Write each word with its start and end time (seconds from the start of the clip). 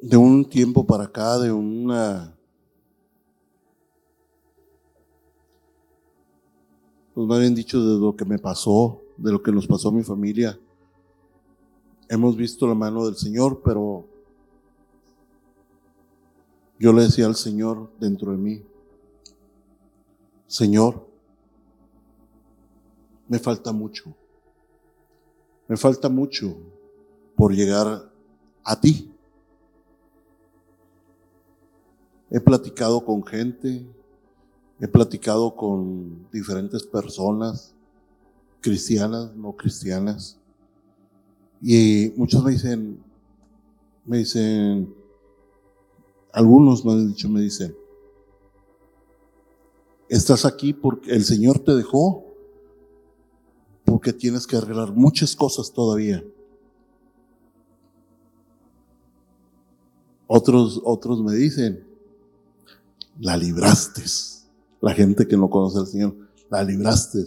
de 0.00 0.16
un 0.16 0.48
tiempo 0.48 0.86
para 0.86 1.04
acá, 1.04 1.38
de 1.38 1.52
una... 1.52 2.36
Pues 7.14 7.26
me 7.26 7.36
habían 7.36 7.54
dicho 7.54 7.82
de 7.84 8.00
lo 8.00 8.16
que 8.16 8.24
me 8.24 8.38
pasó, 8.38 9.02
de 9.16 9.32
lo 9.32 9.42
que 9.42 9.52
nos 9.52 9.66
pasó 9.66 9.88
a 9.88 9.92
mi 9.92 10.02
familia. 10.02 10.58
Hemos 12.08 12.36
visto 12.36 12.66
la 12.66 12.74
mano 12.74 13.04
del 13.04 13.16
Señor, 13.16 13.60
pero 13.64 14.06
yo 16.78 16.92
le 16.92 17.02
decía 17.02 17.26
al 17.26 17.36
Señor 17.36 17.90
dentro 18.00 18.32
de 18.32 18.38
mí, 18.38 18.62
Señor, 20.46 21.06
me 23.28 23.38
falta 23.38 23.70
mucho. 23.70 24.14
Me 25.68 25.76
falta 25.76 26.08
mucho 26.08 26.56
por 27.36 27.54
llegar 27.54 28.10
a 28.64 28.80
ti. 28.80 29.09
He 32.30 32.40
platicado 32.40 33.04
con 33.04 33.24
gente, 33.24 33.84
he 34.80 34.88
platicado 34.88 35.56
con 35.56 36.28
diferentes 36.30 36.84
personas, 36.84 37.74
cristianas, 38.60 39.34
no 39.34 39.52
cristianas, 39.52 40.38
y 41.60 42.12
muchos 42.16 42.42
me 42.44 42.52
dicen, 42.52 43.02
me 44.04 44.18
dicen, 44.18 44.94
algunos 46.32 46.84
me 46.84 46.92
han 46.92 47.08
dicho, 47.08 47.28
me 47.28 47.40
dicen, 47.40 47.74
estás 50.08 50.44
aquí 50.44 50.72
porque 50.72 51.10
el 51.10 51.24
Señor 51.24 51.58
te 51.58 51.74
dejó 51.74 52.24
porque 53.84 54.12
tienes 54.12 54.46
que 54.46 54.56
arreglar 54.56 54.92
muchas 54.92 55.34
cosas 55.34 55.72
todavía. 55.72 56.24
Otros, 60.28 60.80
otros 60.84 61.20
me 61.22 61.34
dicen, 61.34 61.89
la 63.20 63.36
libraste. 63.36 64.02
La 64.80 64.94
gente 64.94 65.28
que 65.28 65.36
no 65.36 65.48
conoce 65.48 65.78
al 65.78 65.86
Señor, 65.86 66.16
la 66.50 66.64
libraste. 66.64 67.24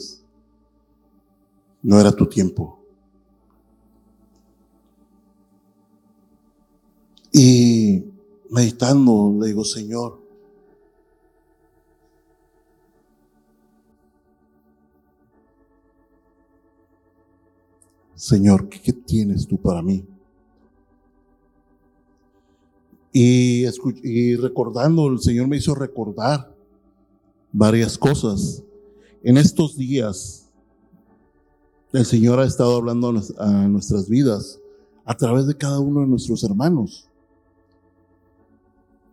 No 1.84 2.00
era 2.00 2.12
tu 2.12 2.26
tiempo. 2.28 2.80
Y 7.32 8.04
meditando, 8.50 9.36
le 9.40 9.48
digo, 9.48 9.64
Señor, 9.64 10.22
Señor, 18.16 18.70
¿qué, 18.70 18.94
tienes 18.94 19.48
tú 19.48 19.58
para 19.58 19.82
mí? 19.82 20.06
Y, 23.16 24.36
recordando, 24.38 25.08
el 25.08 25.20
Señor 25.20 25.48
me 25.48 25.58
hizo 25.58 25.76
recordar 25.76 26.52
varias 27.52 27.96
cosas. 27.96 28.64
En 29.22 29.38
estos 29.38 29.78
días, 29.78 30.50
el 31.92 32.06
Señor 32.06 32.40
ha 32.40 32.46
estado 32.46 32.76
hablando 32.76 33.14
a 33.38 33.68
nuestras 33.68 34.10
vidas 34.10 34.60
a 35.06 35.16
través 35.16 35.46
de 35.46 35.56
cada 35.56 35.80
uno 35.80 36.02
de 36.02 36.08
nuestros 36.08 36.44
hermanos. 36.44 37.08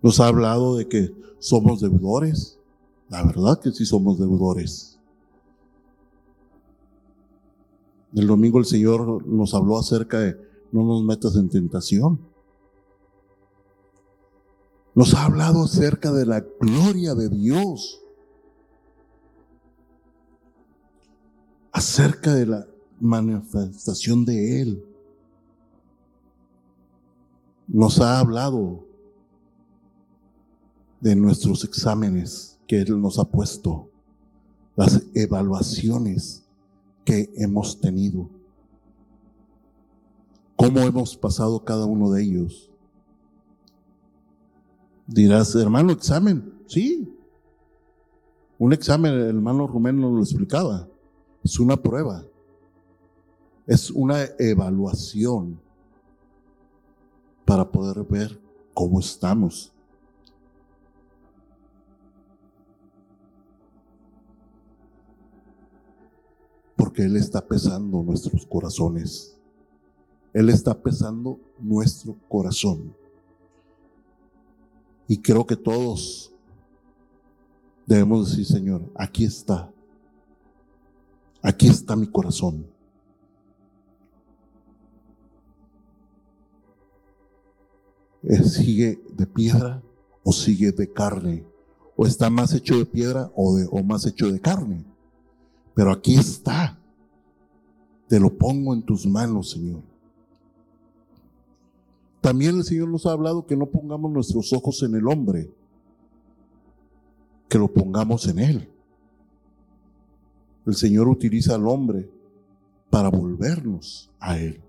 Nos 0.01 0.19
ha 0.19 0.29
hablado 0.29 0.77
de 0.77 0.89
que 0.89 1.15
somos 1.39 1.83
deudores. 1.83 2.59
La 3.11 3.23
verdad 3.23 3.61
que 3.61 3.71
sí 3.71 3.85
somos 3.85 4.19
deudores. 4.19 4.99
El 8.15 8.27
domingo 8.27 8.59
el 8.59 8.65
Señor 8.65 9.27
nos 9.27 9.53
habló 9.53 9.79
acerca 9.79 10.21
de 10.21 10.37
no 10.73 10.85
nos 10.85 11.03
metas 11.03 11.37
en 11.37 11.51
tentación. 11.51 12.30
Nos 15.01 15.15
ha 15.15 15.25
hablado 15.25 15.65
acerca 15.65 16.13
de 16.13 16.27
la 16.27 16.41
gloria 16.41 17.15
de 17.15 17.31
Dios. 17.31 18.03
Acerca 21.73 22.35
de 22.35 22.45
la 22.45 22.67
manifestación 23.01 24.27
de 24.27 24.61
Él. 24.61 24.85
Nos 27.67 27.99
ha 27.99 28.19
hablado 28.19 28.85
de 31.01 31.17
nuestros 31.17 31.65
exámenes 31.65 32.59
que 32.67 32.83
Él 32.83 33.01
nos 33.01 33.19
ha 33.19 33.25
puesto, 33.25 33.89
las 34.77 35.03
evaluaciones 35.15 36.45
que 37.07 37.33
hemos 37.37 37.81
tenido. 37.81 38.29
¿Cómo 40.57 40.81
hemos 40.81 41.17
pasado 41.17 41.65
cada 41.65 41.87
uno 41.87 42.11
de 42.11 42.23
ellos? 42.23 42.70
Dirás, 45.11 45.55
hermano, 45.57 45.93
examen. 45.93 46.55
Sí. 46.67 47.13
Un 48.59 48.73
examen, 48.73 49.13
el 49.13 49.23
hermano 49.23 49.67
Rumén 49.67 50.01
nos 50.01 50.13
lo 50.13 50.21
explicaba. 50.21 50.89
Es 51.43 51.59
una 51.59 51.77
prueba. 51.77 52.25
Es 53.67 53.91
una 53.91 54.25
evaluación 54.39 55.61
para 57.45 57.69
poder 57.71 58.05
ver 58.05 58.41
cómo 58.73 59.01
estamos. 59.01 59.73
porque 66.81 67.03
Él 67.03 67.15
está 67.17 67.47
pesando 67.47 68.03
nuestros 68.03 68.47
corazones. 68.47 69.37
Él 70.33 70.49
está 70.49 70.73
pesando 70.73 71.39
nuestro 71.59 72.17
corazón. 72.27 72.97
Y 75.11 75.19
creo 75.19 75.45
que 75.45 75.57
todos 75.57 76.33
debemos 77.85 78.31
decir, 78.31 78.47
Señor, 78.47 78.89
aquí 78.95 79.25
está. 79.25 79.69
Aquí 81.43 81.67
está 81.67 81.97
mi 81.97 82.07
corazón. 82.07 82.65
¿Sigue 88.45 89.03
de 89.17 89.27
piedra 89.27 89.83
o 90.23 90.33
sigue 90.33 90.71
de 90.71 90.93
carne? 90.93 91.45
¿O 91.97 92.07
está 92.07 92.31
más 92.31 92.55
hecho 92.55 92.79
de 92.79 92.87
piedra 92.87 93.33
o, 93.35 93.59
o 93.69 93.83
más 93.83 94.07
hecho 94.07 94.31
de 94.31 94.39
carne? 94.39 94.85
Pero 95.75 95.91
aquí 95.91 96.15
está. 96.15 96.79
Te 98.07 98.21
lo 98.21 98.33
pongo 98.33 98.75
en 98.75 98.83
tus 98.83 99.05
manos, 99.07 99.51
Señor. 99.51 99.90
También 102.21 102.57
el 102.57 102.65
Señor 102.65 102.89
nos 102.89 103.07
ha 103.07 103.13
hablado 103.13 103.47
que 103.47 103.57
no 103.57 103.67
pongamos 103.67 104.11
nuestros 104.11 104.53
ojos 104.53 104.83
en 104.83 104.95
el 104.95 105.07
hombre, 105.07 105.51
que 107.49 107.59
lo 107.59 107.73
pongamos 107.73 108.27
en 108.29 108.39
Él. 108.39 108.69
El 110.67 110.75
Señor 110.75 111.09
utiliza 111.09 111.55
al 111.55 111.67
hombre 111.67 112.11
para 112.91 113.09
volvernos 113.09 114.11
a 114.21 114.39
Él. 114.39 114.61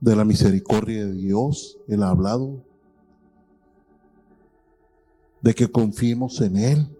De 0.00 0.16
la 0.16 0.24
misericordia 0.24 1.06
de 1.06 1.12
Dios, 1.12 1.78
Él 1.88 2.02
ha 2.02 2.10
hablado, 2.10 2.62
de 5.40 5.54
que 5.54 5.70
confiemos 5.70 6.40
en 6.40 6.56
Él 6.56 6.96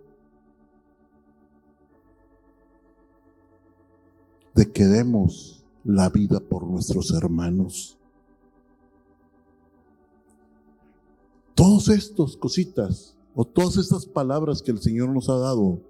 de 4.54 4.70
que 4.70 4.84
demos 4.84 5.59
la 5.84 6.08
vida 6.08 6.40
por 6.40 6.66
nuestros 6.66 7.12
hermanos. 7.12 7.96
Todas 11.54 11.88
estas 11.88 12.36
cositas 12.36 13.14
o 13.34 13.44
todas 13.44 13.76
estas 13.76 14.06
palabras 14.06 14.62
que 14.62 14.70
el 14.70 14.80
Señor 14.80 15.10
nos 15.10 15.28
ha 15.28 15.36
dado 15.36 15.80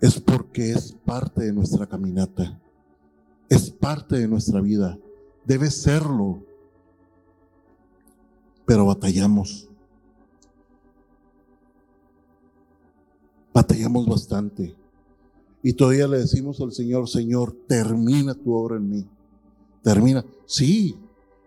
es 0.00 0.20
porque 0.20 0.72
es 0.72 0.92
parte 1.04 1.44
de 1.44 1.52
nuestra 1.52 1.86
caminata, 1.86 2.60
es 3.48 3.70
parte 3.70 4.16
de 4.16 4.28
nuestra 4.28 4.60
vida, 4.60 4.98
debe 5.44 5.70
serlo, 5.70 6.42
pero 8.66 8.86
batallamos. 8.86 9.68
Batallamos 13.54 14.06
bastante. 14.06 14.76
Y 15.66 15.72
todavía 15.72 16.06
le 16.06 16.18
decimos 16.18 16.60
al 16.60 16.70
Señor, 16.70 17.08
Señor, 17.08 17.52
termina 17.66 18.34
tu 18.34 18.54
obra 18.54 18.76
en 18.76 18.88
mí. 18.88 19.04
Termina. 19.82 20.24
Sí, 20.44 20.96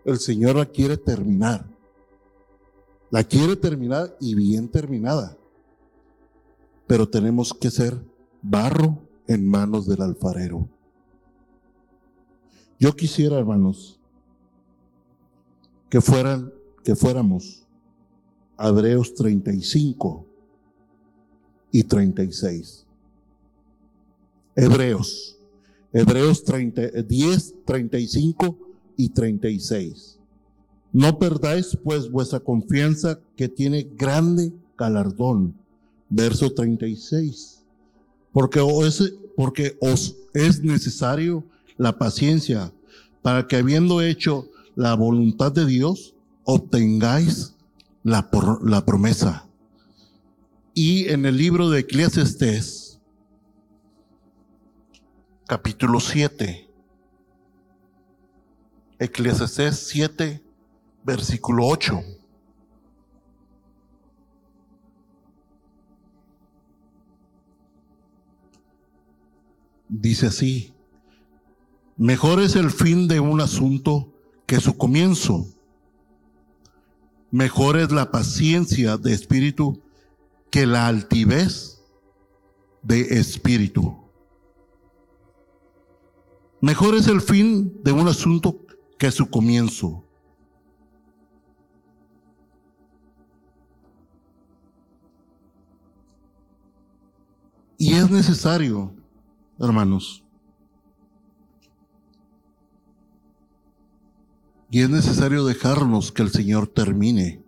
el 0.04 0.18
Señor 0.18 0.56
la 0.56 0.66
quiere 0.66 0.98
terminar. 0.98 1.64
La 3.10 3.24
quiere 3.24 3.56
terminar 3.56 4.14
y 4.20 4.34
bien 4.34 4.68
terminada. 4.68 5.38
Pero 6.86 7.08
tenemos 7.08 7.54
que 7.54 7.70
ser 7.70 7.98
barro 8.42 8.98
en 9.26 9.48
manos 9.48 9.86
del 9.86 10.02
alfarero. 10.02 10.68
Yo 12.78 12.94
quisiera, 12.94 13.38
hermanos, 13.38 13.98
que 15.88 16.02
fueran, 16.02 16.52
que 16.84 16.94
fuéramos 16.94 17.66
Hebreos 18.58 19.14
35 19.14 20.26
y 21.72 21.84
36. 21.84 22.86
Hebreos. 24.60 25.38
Hebreos 25.92 26.44
30, 26.44 27.02
10, 27.02 27.54
35 27.64 28.58
y 28.96 29.08
36. 29.08 30.18
No 30.92 31.18
perdáis 31.18 31.78
pues 31.82 32.10
vuestra 32.10 32.40
confianza 32.40 33.18
que 33.36 33.48
tiene 33.48 33.88
grande 33.96 34.52
galardón. 34.76 35.54
Verso 36.08 36.50
36. 36.50 37.62
Porque 38.32 38.60
os, 38.60 39.12
porque 39.36 39.76
os 39.80 40.16
es 40.34 40.62
necesario 40.62 41.44
la 41.76 41.96
paciencia 41.96 42.72
para 43.22 43.46
que 43.46 43.56
habiendo 43.56 44.02
hecho 44.02 44.48
la 44.76 44.94
voluntad 44.94 45.52
de 45.52 45.66
Dios, 45.66 46.14
obtengáis 46.44 47.54
la, 48.02 48.28
la 48.62 48.84
promesa. 48.84 49.46
Y 50.74 51.08
en 51.08 51.26
el 51.26 51.36
libro 51.36 51.70
de 51.70 51.80
Eclesiastes, 51.80 52.79
capítulo 55.50 55.98
7, 55.98 56.70
Eclesiastés 59.00 59.80
7, 59.88 60.40
versículo 61.02 61.66
8. 61.66 62.00
Dice 69.88 70.28
así, 70.28 70.72
mejor 71.96 72.40
es 72.40 72.54
el 72.54 72.70
fin 72.70 73.08
de 73.08 73.18
un 73.18 73.40
asunto 73.40 74.14
que 74.46 74.60
su 74.60 74.76
comienzo. 74.76 75.48
Mejor 77.32 77.76
es 77.76 77.90
la 77.90 78.12
paciencia 78.12 78.96
de 78.98 79.12
espíritu 79.12 79.82
que 80.48 80.64
la 80.64 80.86
altivez 80.86 81.82
de 82.84 83.00
espíritu. 83.18 83.99
Mejor 86.60 86.94
es 86.94 87.06
el 87.08 87.22
fin 87.22 87.80
de 87.82 87.92
un 87.92 88.06
asunto 88.06 88.58
que 88.98 89.10
su 89.10 89.30
comienzo. 89.30 90.04
Y 97.78 97.94
es 97.94 98.10
necesario, 98.10 98.94
hermanos, 99.58 100.22
y 104.70 104.82
es 104.82 104.90
necesario 104.90 105.46
dejarnos 105.46 106.12
que 106.12 106.20
el 106.20 106.30
Señor 106.30 106.66
termine 106.66 107.42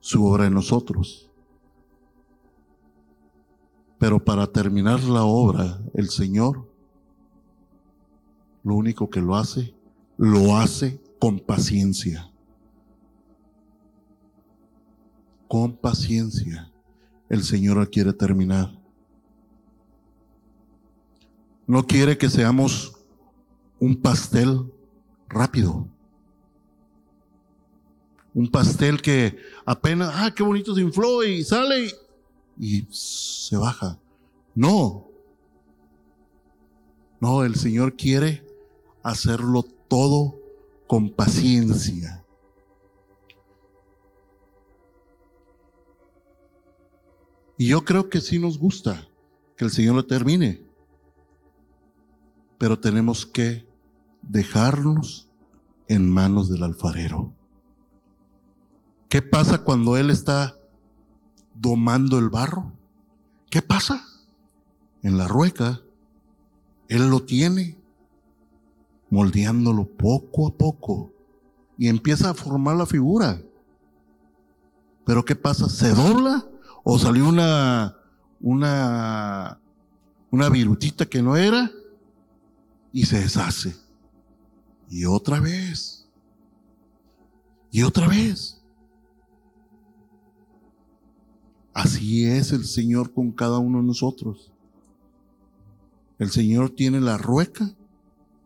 su 0.00 0.24
obra 0.24 0.46
en 0.46 0.54
nosotros. 0.54 1.30
Pero 3.98 4.24
para 4.24 4.46
terminar 4.46 5.02
la 5.04 5.24
obra, 5.24 5.82
el 5.92 6.08
Señor 6.08 6.73
lo 8.64 8.74
único 8.74 9.08
que 9.10 9.20
lo 9.20 9.36
hace, 9.36 9.74
lo 10.16 10.56
hace 10.56 10.98
con 11.20 11.38
paciencia. 11.38 12.30
Con 15.46 15.76
paciencia 15.76 16.72
el 17.28 17.44
Señor 17.44 17.88
quiere 17.90 18.12
terminar. 18.12 18.72
No 21.66 21.86
quiere 21.86 22.16
que 22.16 22.30
seamos 22.30 22.92
un 23.78 23.96
pastel 23.96 24.72
rápido. 25.28 25.86
Un 28.32 28.48
pastel 28.48 29.00
que 29.00 29.36
apenas, 29.64 30.10
ah, 30.14 30.32
qué 30.34 30.42
bonito 30.42 30.74
se 30.74 30.80
infló 30.80 31.22
y 31.22 31.44
sale 31.44 31.92
y, 32.58 32.78
y 32.78 32.86
se 32.90 33.56
baja. 33.56 33.98
No. 34.54 35.06
No, 37.20 37.44
el 37.44 37.54
Señor 37.54 37.94
quiere 37.94 38.44
hacerlo 39.04 39.62
todo 39.62 40.40
con 40.88 41.10
paciencia. 41.10 42.24
Y 47.56 47.68
yo 47.68 47.84
creo 47.84 48.08
que 48.08 48.20
sí 48.20 48.40
nos 48.40 48.58
gusta 48.58 49.06
que 49.56 49.64
el 49.64 49.70
Señor 49.70 49.94
lo 49.94 50.06
termine, 50.06 50.66
pero 52.58 52.80
tenemos 52.80 53.26
que 53.26 53.68
dejarnos 54.22 55.28
en 55.86 56.10
manos 56.10 56.48
del 56.48 56.64
alfarero. 56.64 57.32
¿Qué 59.08 59.22
pasa 59.22 59.62
cuando 59.62 59.96
Él 59.96 60.10
está 60.10 60.58
domando 61.54 62.18
el 62.18 62.30
barro? 62.30 62.72
¿Qué 63.50 63.62
pasa? 63.62 64.02
En 65.02 65.18
la 65.18 65.28
rueca, 65.28 65.82
Él 66.88 67.10
lo 67.10 67.20
tiene 67.20 67.83
moldeándolo 69.14 69.86
poco 69.86 70.48
a 70.48 70.50
poco 70.50 71.12
y 71.78 71.86
empieza 71.86 72.30
a 72.30 72.34
formar 72.34 72.76
la 72.76 72.84
figura. 72.84 73.40
Pero 75.06 75.24
¿qué 75.24 75.36
pasa? 75.36 75.68
¿Se 75.68 75.90
dobla 75.90 76.44
o 76.82 76.98
salió 76.98 77.28
una 77.28 77.96
una 78.40 79.60
una 80.32 80.48
virutita 80.48 81.06
que 81.06 81.22
no 81.22 81.36
era 81.36 81.70
y 82.92 83.06
se 83.06 83.20
deshace? 83.20 83.76
Y 84.90 85.04
otra 85.04 85.38
vez. 85.38 86.08
Y 87.70 87.84
otra 87.84 88.08
vez. 88.08 88.60
Así 91.72 92.26
es 92.26 92.50
el 92.50 92.64
Señor 92.64 93.12
con 93.12 93.30
cada 93.30 93.58
uno 93.58 93.78
de 93.78 93.86
nosotros. 93.86 94.50
El 96.18 96.30
Señor 96.32 96.70
tiene 96.70 97.00
la 97.00 97.16
rueca 97.16 97.76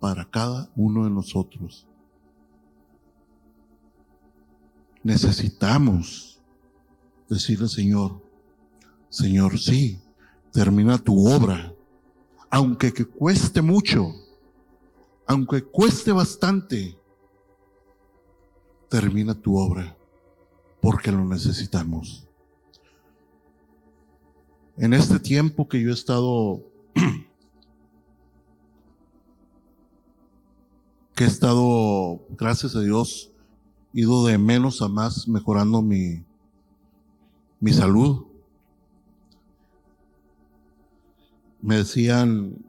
para 0.01 0.25
cada 0.25 0.71
uno 0.77 1.05
de 1.05 1.11
nosotros. 1.11 1.87
Necesitamos 5.03 6.41
decirle, 7.29 7.69
Señor, 7.69 8.21
Señor, 9.09 9.59
sí, 9.59 10.01
termina 10.53 10.99
tu 10.99 11.27
obra, 11.27 11.73
aunque 12.51 12.93
que 12.93 13.05
cueste 13.05 13.63
mucho, 13.63 14.15
aunque 15.27 15.63
cueste 15.63 16.13
bastante, 16.13 16.97
termina 18.89 19.35
tu 19.35 19.57
obra, 19.57 19.97
porque 20.81 21.13
lo 21.13 21.25
necesitamos. 21.25 22.27
En 24.77 24.95
este 24.95 25.19
tiempo 25.19 25.69
que 25.69 25.83
yo 25.83 25.91
he 25.91 25.95
estado 25.95 26.63
que 31.19 31.25
he 31.25 31.27
estado, 31.27 32.21
gracias 32.39 32.77
a 32.77 32.81
Dios, 32.81 33.33
ido 33.93 34.25
de 34.25 34.39
menos 34.39 34.83
a 34.83 34.89
más 34.89 35.27
mejorando 35.27 35.83
mi, 35.83 36.23
mi 37.59 37.73
salud. 37.73 38.27
Me 41.61 41.79
decían, 41.79 42.65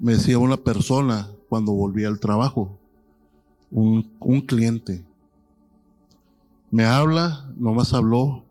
me 0.00 0.14
decía 0.14 0.40
una 0.40 0.56
persona 0.56 1.30
cuando 1.48 1.70
volví 1.70 2.04
al 2.04 2.18
trabajo, 2.18 2.76
un, 3.70 4.10
un 4.18 4.40
cliente, 4.40 5.04
me 6.72 6.84
habla, 6.84 7.48
nomás 7.56 7.94
habló 7.94 8.42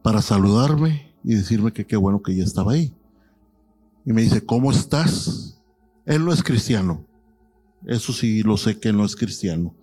para 0.00 0.22
saludarme 0.22 1.12
y 1.22 1.34
decirme 1.34 1.74
que 1.74 1.86
qué 1.86 1.98
bueno 1.98 2.22
que 2.22 2.34
ya 2.34 2.44
estaba 2.44 2.72
ahí. 2.72 2.94
Y 4.06 4.14
me 4.14 4.22
dice, 4.22 4.42
¿cómo 4.42 4.72
estás? 4.72 5.60
Él 6.06 6.24
no 6.24 6.32
es 6.32 6.42
cristiano. 6.42 7.11
Eso 7.86 8.12
sí 8.12 8.42
lo 8.42 8.56
sé 8.56 8.78
que 8.78 8.92
no 8.92 9.04
es 9.04 9.16
cristiano. 9.16 9.74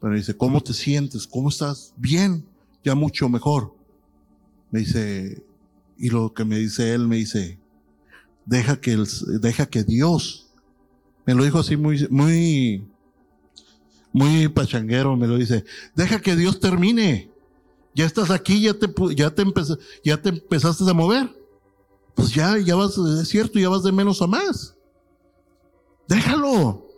Pero 0.00 0.14
dice, 0.14 0.36
¿cómo 0.36 0.60
te 0.62 0.72
sientes? 0.72 1.26
¿Cómo 1.26 1.50
estás? 1.50 1.92
Bien, 1.96 2.44
ya 2.82 2.94
mucho 2.94 3.28
mejor. 3.28 3.74
Me 4.70 4.80
dice, 4.80 5.44
y 5.98 6.08
lo 6.08 6.32
que 6.32 6.44
me 6.44 6.58
dice 6.58 6.94
él, 6.94 7.06
me 7.06 7.16
dice, 7.16 7.58
deja 8.46 8.80
que, 8.80 8.92
el, 8.92 9.06
deja 9.40 9.66
que 9.66 9.84
Dios, 9.84 10.48
me 11.26 11.34
lo 11.34 11.44
dijo 11.44 11.58
así 11.58 11.76
muy, 11.76 12.06
muy, 12.10 12.84
muy 14.12 14.48
pachanguero, 14.48 15.16
me 15.16 15.26
lo 15.26 15.36
dice, 15.36 15.64
deja 15.94 16.20
que 16.20 16.34
Dios 16.34 16.58
termine. 16.60 17.30
Ya 17.94 18.06
estás 18.06 18.30
aquí, 18.30 18.62
ya 18.62 18.74
te, 18.74 18.86
ya 19.14 19.34
te, 19.34 19.44
ya 20.04 20.22
te 20.22 20.28
empezaste 20.30 20.88
a 20.88 20.94
mover. 20.94 21.28
Pues 22.14 22.32
ya, 22.32 22.56
ya 22.58 22.74
vas, 22.74 22.96
es 22.96 23.28
cierto, 23.28 23.58
ya 23.58 23.68
vas 23.68 23.82
de 23.82 23.92
menos 23.92 24.22
a 24.22 24.26
más. 24.26 24.74
Déjalo. 26.10 26.88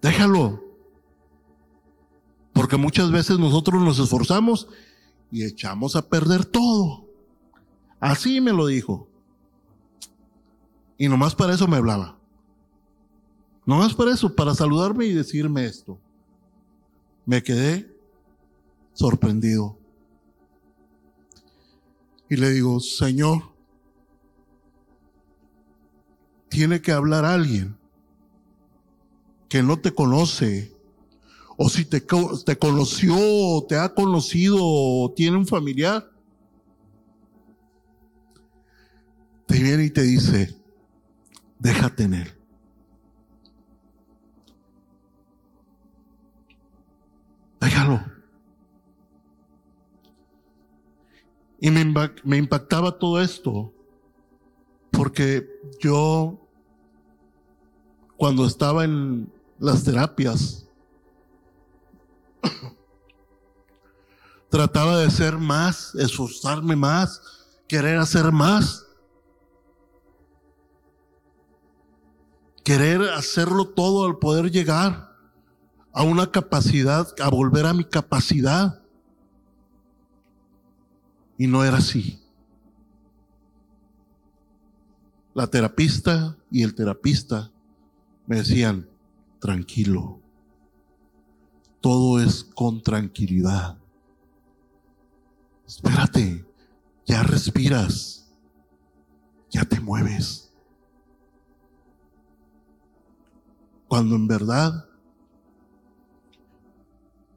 Déjalo. 0.00 0.62
Porque 2.52 2.76
muchas 2.76 3.10
veces 3.10 3.36
nosotros 3.40 3.82
nos 3.82 3.98
esforzamos 3.98 4.68
y 5.32 5.44
echamos 5.44 5.96
a 5.96 6.08
perder 6.08 6.44
todo. 6.44 7.04
Así 7.98 8.40
me 8.40 8.52
lo 8.52 8.66
dijo. 8.66 9.08
Y 10.98 11.08
nomás 11.08 11.34
para 11.34 11.54
eso 11.54 11.66
me 11.66 11.78
hablaba. 11.78 12.16
Nomás 13.66 13.92
para 13.92 14.12
eso, 14.12 14.36
para 14.36 14.54
saludarme 14.54 15.06
y 15.06 15.12
decirme 15.12 15.64
esto. 15.66 15.98
Me 17.26 17.42
quedé 17.42 17.92
sorprendido. 18.92 19.76
Y 22.30 22.36
le 22.36 22.50
digo, 22.50 22.78
Señor, 22.78 23.50
tiene 26.48 26.80
que 26.80 26.92
hablar 26.92 27.24
alguien 27.24 27.76
que 29.48 29.62
no 29.62 29.78
te 29.78 29.94
conoce, 29.94 30.72
o 31.56 31.68
si 31.68 31.84
te, 31.84 32.00
te 32.00 32.58
conoció, 32.58 33.14
o 33.16 33.64
te 33.66 33.76
ha 33.76 33.94
conocido, 33.94 34.58
o 34.60 35.12
tiene 35.14 35.36
un 35.36 35.46
familiar, 35.46 36.10
te 39.46 39.58
viene 39.58 39.84
y 39.84 39.90
te 39.90 40.02
dice, 40.02 40.56
déjate 41.58 42.04
en 42.04 42.14
él. 42.14 42.34
Déjalo. 47.60 48.04
Y 51.60 51.70
me, 51.70 51.84
me 52.22 52.36
impactaba 52.36 52.98
todo 52.98 53.20
esto 53.20 53.72
porque 54.98 55.48
yo, 55.78 56.44
cuando 58.16 58.44
estaba 58.44 58.82
en 58.82 59.32
las 59.60 59.84
terapias, 59.84 60.66
trataba 64.50 64.98
de 64.98 65.08
ser 65.12 65.38
más, 65.38 65.94
esforzarme 65.94 66.74
más, 66.74 67.22
querer 67.68 67.98
hacer 67.98 68.32
más. 68.32 68.86
Querer 72.64 73.02
hacerlo 73.02 73.68
todo 73.68 74.04
al 74.04 74.18
poder 74.18 74.50
llegar 74.50 75.14
a 75.92 76.02
una 76.02 76.32
capacidad, 76.32 77.06
a 77.20 77.30
volver 77.30 77.66
a 77.66 77.72
mi 77.72 77.84
capacidad. 77.84 78.82
Y 81.38 81.46
no 81.46 81.62
era 81.62 81.76
así. 81.76 82.20
La 85.38 85.46
terapista 85.46 86.36
y 86.50 86.64
el 86.64 86.74
terapista 86.74 87.52
me 88.26 88.38
decían, 88.38 88.88
tranquilo, 89.38 90.20
todo 91.80 92.20
es 92.20 92.42
con 92.42 92.82
tranquilidad. 92.82 93.78
Espérate, 95.64 96.44
ya 97.06 97.22
respiras, 97.22 98.28
ya 99.48 99.64
te 99.64 99.78
mueves. 99.78 100.52
Cuando 103.86 104.16
en 104.16 104.26
verdad, 104.26 104.88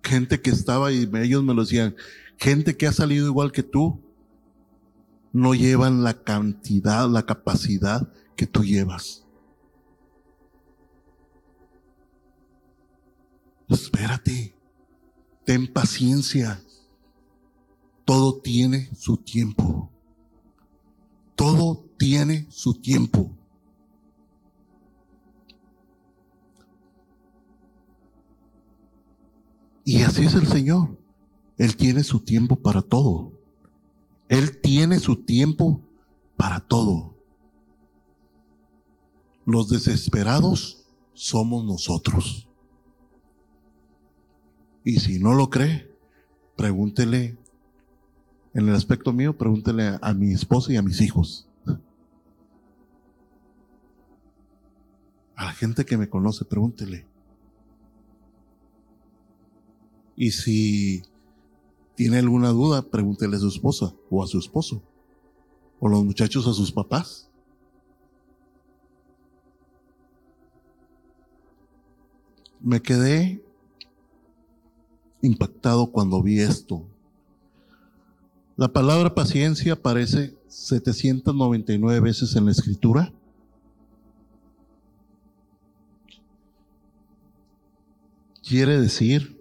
gente 0.02 0.42
que 0.42 0.50
estaba 0.50 0.92
y 0.92 1.08
ellos 1.18 1.44
me 1.44 1.54
lo 1.54 1.62
decían, 1.62 1.96
gente 2.38 2.76
que 2.76 2.88
ha 2.88 2.94
salido 2.94 3.28
igual 3.28 3.52
que 3.52 3.62
tú, 3.62 4.02
no 5.34 5.54
llevan 5.54 6.04
la 6.04 6.24
cantidad, 6.24 7.10
la 7.10 7.26
capacidad 7.26 8.12
que 8.36 8.48
tú 8.48 8.64
llevas. 8.64 9.26
Espérate, 13.70 14.54
ten 15.46 15.72
paciencia. 15.72 16.62
Todo 18.04 18.42
tiene 18.42 18.90
su 18.94 19.18
tiempo. 19.18 19.90
Todo 21.36 21.86
tiene 21.98 22.48
su 22.50 22.74
tiempo. 22.74 23.32
Y 29.86 30.04
así 30.04 30.26
es 30.26 30.36
el 30.36 30.48
Señor. 30.48 30.98
Él 31.58 31.76
tiene 31.76 32.04
su 32.04 32.20
tiempo 32.20 32.58
para 32.58 32.82
todo. 32.82 33.41
Él 34.32 34.62
tiene 34.62 35.00
su 35.00 35.18
tiempo 35.18 35.82
para 36.38 36.62
todo. 36.62 37.18
Los 39.46 39.68
desesperados 39.68 40.86
somos 41.12 41.66
nosotros. 41.66 42.48
Y 44.86 45.02
si 45.02 45.20
no 45.20 45.34
lo 45.34 45.50
cree, 45.50 45.94
pregúntele, 46.56 47.38
en 48.54 48.70
el 48.70 48.74
aspecto 48.74 49.12
mío, 49.12 49.38
pregúntele 49.38 50.00
a, 50.02 50.14
mi 50.14 50.32
esposa 50.32 50.72
y 50.72 50.78
a 50.78 50.82
mis 50.82 51.02
hijos. 51.02 51.50
A 55.36 55.44
la 55.44 55.52
gente 55.52 55.84
que 55.84 55.98
me 55.98 56.08
conoce, 56.08 56.46
pregúntele. 56.46 57.06
Y 60.16 60.32
si 60.32 61.04
tiene 62.02 62.18
alguna 62.18 62.50
duda, 62.50 62.82
pregúntele 62.82 63.36
a 63.36 63.40
su 63.40 63.48
esposa 63.48 63.94
o 64.10 64.24
a 64.24 64.28
su 64.28 64.40
esposo. 64.40 64.82
O 65.80 65.88
los 65.88 66.04
muchachos 66.04 66.48
a 66.48 66.54
sus 66.54 66.72
papás. 66.72 67.30
Me 72.60 72.82
quedé 72.82 73.40
impactado 75.22 75.92
cuando 75.92 76.24
vi 76.24 76.40
esto. 76.40 76.84
La 78.56 78.74
palabra 78.74 79.14
paciencia 79.14 79.74
aparece 79.74 80.36
799 80.48 82.00
veces 82.00 82.36
en 82.36 82.46
la 82.46 82.52
escritura. 82.52 83.14
Quiere 88.42 88.82
decir 88.82 89.40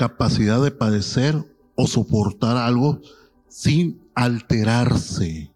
capacidad 0.00 0.62
de 0.62 0.70
padecer 0.70 1.34
o 1.76 1.86
soportar 1.86 2.56
algo 2.56 3.02
sin 3.48 4.00
alterarse. 4.14 5.52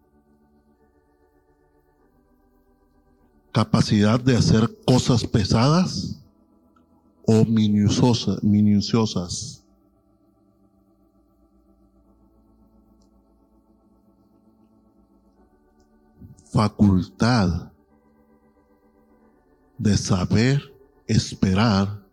Capacidad 3.52 4.20
de 4.20 4.36
hacer 4.36 4.68
cosas 4.84 5.26
pesadas 5.26 6.20
o 7.26 7.46
minuciosas. 7.46 9.64
Facultad 16.52 17.72
de 19.78 19.96
saber 19.96 20.60
esperar 21.06 22.03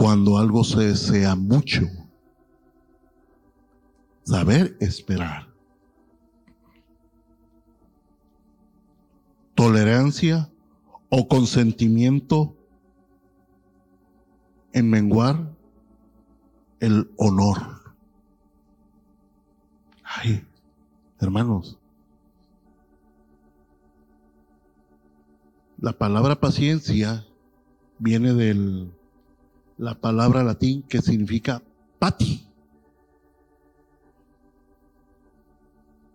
cuando 0.00 0.38
algo 0.38 0.64
se 0.64 0.80
desea 0.80 1.36
mucho. 1.36 1.82
Saber 4.22 4.74
esperar. 4.80 5.52
Tolerancia 9.54 10.50
o 11.10 11.28
consentimiento 11.28 12.56
en 14.72 14.88
menguar 14.88 15.54
el 16.78 17.10
honor. 17.18 17.58
Ay, 20.02 20.46
hermanos. 21.18 21.78
La 25.76 25.92
palabra 25.92 26.40
paciencia 26.40 27.26
viene 27.98 28.32
del 28.32 28.94
la 29.80 29.94
palabra 29.98 30.44
latín 30.44 30.82
que 30.82 31.00
significa 31.00 31.62
pati. 31.98 32.46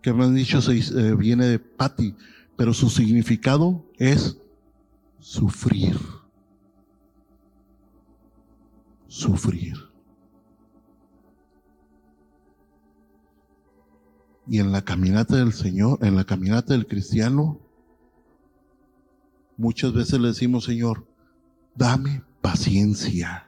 Que 0.04 0.14
me 0.14 0.24
han 0.24 0.36
dicho 0.36 0.62
se, 0.62 0.78
eh, 0.78 1.16
viene 1.16 1.48
de 1.48 1.58
pati, 1.58 2.16
pero 2.56 2.76
su 2.76 2.92
significado 2.92 3.84
es 3.98 4.38
sufrir. 5.20 6.00
Sufrir. 9.08 9.76
Y 14.48 14.60
en 14.60 14.72
la 14.72 14.84
caminata 14.84 15.38
del 15.38 15.54
Señor, 15.54 15.98
en 16.04 16.16
la 16.16 16.24
caminata 16.24 16.74
del 16.74 16.86
cristiano, 16.86 17.60
muchas 19.58 19.92
veces 19.92 20.20
le 20.20 20.28
decimos, 20.28 20.66
Señor, 20.66 21.08
dame 21.74 22.22
paciencia. 22.42 23.45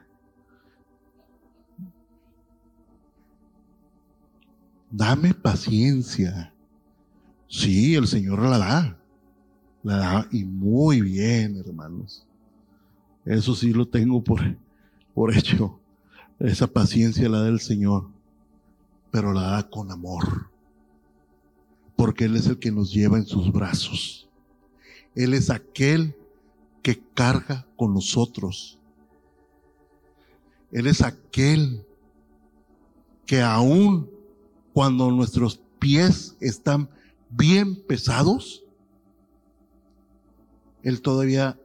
Dame 4.90 5.34
paciencia. 5.34 6.52
Sí, 7.46 7.94
el 7.94 8.06
Señor 8.06 8.40
la 8.42 8.58
da. 8.58 8.98
La 9.82 9.96
da 9.96 10.28
y 10.32 10.44
muy 10.44 11.00
bien, 11.00 11.56
hermanos. 11.56 12.26
Eso 13.24 13.54
sí 13.54 13.72
lo 13.72 13.86
tengo 13.86 14.22
por, 14.24 14.40
por 15.14 15.34
hecho. 15.36 15.78
Esa 16.38 16.66
paciencia 16.66 17.28
la 17.28 17.40
da 17.40 17.48
el 17.48 17.60
Señor, 17.60 18.08
pero 19.10 19.32
la 19.32 19.42
da 19.42 19.68
con 19.68 19.90
amor. 19.90 20.50
Porque 21.96 22.24
Él 22.24 22.36
es 22.36 22.46
el 22.46 22.58
que 22.58 22.70
nos 22.70 22.92
lleva 22.92 23.18
en 23.18 23.26
sus 23.26 23.52
brazos. 23.52 24.28
Él 25.14 25.34
es 25.34 25.50
aquel 25.50 26.14
que 26.82 27.00
carga 27.12 27.66
con 27.76 27.92
nosotros. 27.92 28.78
Él 30.70 30.86
es 30.86 31.02
aquel 31.02 31.84
que 33.26 33.42
aún 33.42 34.17
cuando 34.72 35.10
nuestros 35.10 35.60
pies 35.78 36.36
están 36.40 36.88
bien 37.30 37.82
pesados, 37.86 38.64
Él 40.82 41.02
todavía 41.02 41.58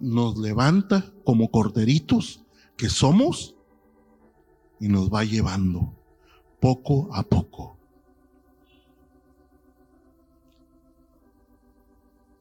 nos 0.00 0.36
levanta 0.38 1.12
como 1.24 1.50
corderitos 1.50 2.42
que 2.76 2.88
somos 2.88 3.54
y 4.80 4.88
nos 4.88 5.12
va 5.12 5.24
llevando 5.24 5.94
poco 6.60 7.08
a 7.14 7.22
poco. 7.22 7.78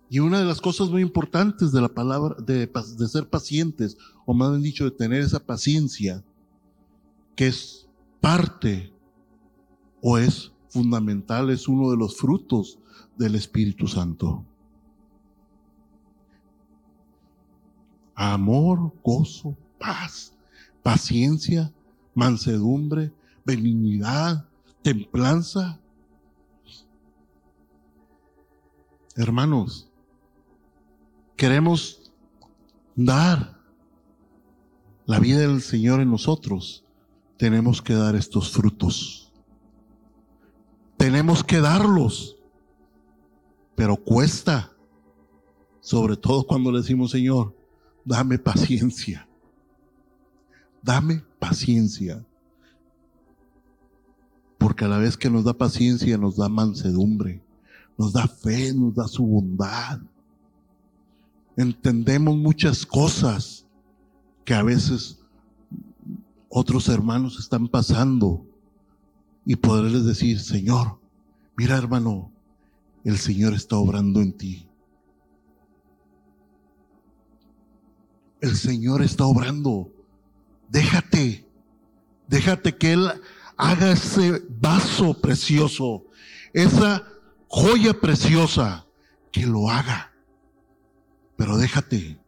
Y 0.09 0.19
una 0.19 0.39
de 0.39 0.45
las 0.45 0.61
cosas 0.61 0.89
muy 0.89 1.01
importantes 1.01 1.71
de 1.71 1.81
la 1.81 1.89
palabra, 1.89 2.35
de, 2.39 2.67
de, 2.67 3.07
ser 3.07 3.27
pacientes, 3.27 3.97
o 4.27 4.33
más 4.35 4.51
bien 4.51 4.61
dicho, 4.61 4.83
de 4.83 4.91
tener 4.91 5.21
esa 5.21 5.39
paciencia, 5.39 6.23
que 7.35 7.47
es 7.47 7.87
parte 8.21 8.92
o 10.05 10.17
es 10.17 10.51
fundamental, 10.67 11.49
es 11.49 11.67
uno 11.69 11.89
de 11.89 11.97
los 11.97 12.17
frutos 12.17 12.77
del 13.17 13.35
Espíritu 13.35 13.87
Santo. 13.87 14.43
Amor, 18.13 18.91
gozo, 19.01 19.57
paz, 19.79 20.33
paciencia, 20.83 21.73
mansedumbre, 22.13 23.13
benignidad, 23.45 24.45
templanza. 24.81 25.79
Hermanos, 29.15 29.89
queremos 31.37 32.11
dar 32.95 33.57
la 35.05 35.19
vida 35.19 35.39
del 35.39 35.61
Señor 35.61 36.01
en 36.01 36.11
nosotros, 36.11 36.83
tenemos 37.37 37.81
que 37.81 37.93
dar 37.93 38.15
estos 38.15 38.51
frutos. 38.51 39.32
Tenemos 41.03 41.43
que 41.43 41.59
darlos, 41.59 42.37
pero 43.75 43.97
cuesta, 43.97 44.71
sobre 45.81 46.15
todo 46.15 46.47
cuando 46.47 46.71
le 46.71 46.79
decimos, 46.79 47.11
Señor, 47.11 47.53
dame 48.05 48.39
paciencia, 48.39 49.27
dame 50.81 51.21
paciencia, 51.39 52.25
porque 54.57 54.85
a 54.85 54.87
la 54.87 54.97
vez 54.97 55.17
que 55.17 55.29
nos 55.29 55.43
da 55.43 55.51
paciencia 55.51 56.17
nos 56.17 56.37
da 56.37 56.47
mansedumbre, 56.47 57.43
nos 57.97 58.13
da 58.13 58.25
fe, 58.25 58.73
nos 58.73 58.95
da 58.95 59.05
su 59.05 59.25
bondad. 59.25 59.99
Entendemos 61.57 62.37
muchas 62.37 62.85
cosas 62.85 63.65
que 64.45 64.53
a 64.53 64.63
veces 64.63 65.19
otros 66.47 66.87
hermanos 66.87 67.37
están 67.39 67.67
pasando 67.67 68.52
y 69.45 69.55
poderles 69.55 70.05
decir, 70.05 70.39
Señor, 70.39 70.99
mira 71.55 71.77
hermano, 71.77 72.31
el 73.03 73.17
Señor 73.17 73.53
está 73.53 73.77
obrando 73.77 74.21
en 74.21 74.33
ti. 74.33 74.69
El 78.39 78.55
Señor 78.55 79.01
está 79.01 79.25
obrando. 79.25 79.89
Déjate, 80.69 81.45
déjate 82.27 82.77
que 82.77 82.93
Él 82.93 83.11
haga 83.57 83.91
ese 83.91 84.41
vaso 84.49 85.19
precioso, 85.19 86.05
esa 86.53 87.03
joya 87.47 87.93
preciosa, 87.93 88.85
que 89.31 89.45
lo 89.45 89.69
haga. 89.69 90.11
Pero 91.35 91.57
déjate. 91.57 92.19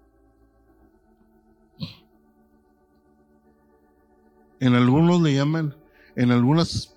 En 4.60 4.74
algunos 4.74 5.22
le 5.22 5.36
llaman, 5.36 5.76
en 6.16 6.32
algunas 6.32 6.95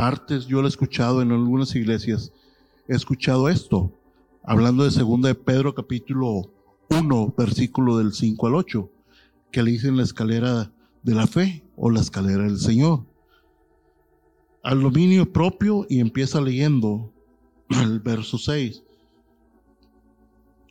partes, 0.00 0.46
yo 0.46 0.62
lo 0.62 0.66
he 0.66 0.70
escuchado 0.70 1.20
en 1.20 1.30
algunas 1.30 1.76
iglesias, 1.76 2.32
he 2.88 2.96
escuchado 2.96 3.50
esto, 3.50 3.92
hablando 4.42 4.84
de 4.84 4.90
segunda 4.90 5.28
de 5.28 5.34
Pedro 5.34 5.74
capítulo 5.74 6.50
1, 6.88 7.34
versículo 7.36 7.98
del 7.98 8.14
5 8.14 8.46
al 8.46 8.54
8, 8.54 8.90
que 9.52 9.62
le 9.62 9.72
dicen 9.72 9.98
la 9.98 10.04
escalera 10.04 10.72
de 11.02 11.14
la 11.14 11.26
fe 11.26 11.62
o 11.76 11.90
la 11.90 12.00
escalera 12.00 12.44
del 12.44 12.58
Señor. 12.58 13.04
Al 14.62 14.80
dominio 14.80 15.30
propio 15.30 15.84
y 15.86 16.00
empieza 16.00 16.40
leyendo 16.40 17.12
el 17.68 18.00
verso 18.00 18.38
6. 18.38 18.82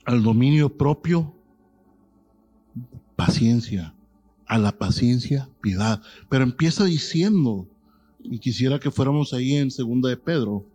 Al 0.06 0.24
dominio 0.24 0.76
propio, 0.76 1.36
paciencia. 3.16 3.94
A 4.48 4.58
la 4.58 4.72
paciencia, 4.72 5.52
piedad. 5.62 6.02
Pero 6.30 6.44
empieza 6.44 6.86
diciendo, 6.86 7.68
y 8.22 8.40
quisiera 8.40 8.80
que 8.80 8.92
fuéramos 8.92 9.34
ahí 9.34 9.56
en 9.56 9.72
segunda 9.72 10.10
de 10.10 10.18
Pedro, 10.18 10.66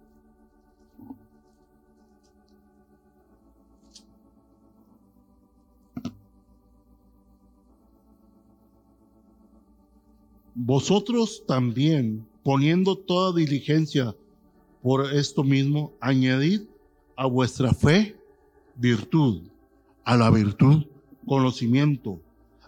vosotros 10.55 11.45
también, 11.47 12.27
poniendo 12.43 12.97
toda 12.97 13.35
diligencia 13.35 14.15
por 14.83 15.13
esto 15.15 15.43
mismo, 15.45 15.93
añadid 16.01 16.63
a 17.17 17.27
vuestra 17.27 17.73
fe 17.73 18.17
virtud, 18.77 19.43
a 20.05 20.17
la 20.17 20.31
virtud 20.31 20.87
conocimiento, 21.27 22.21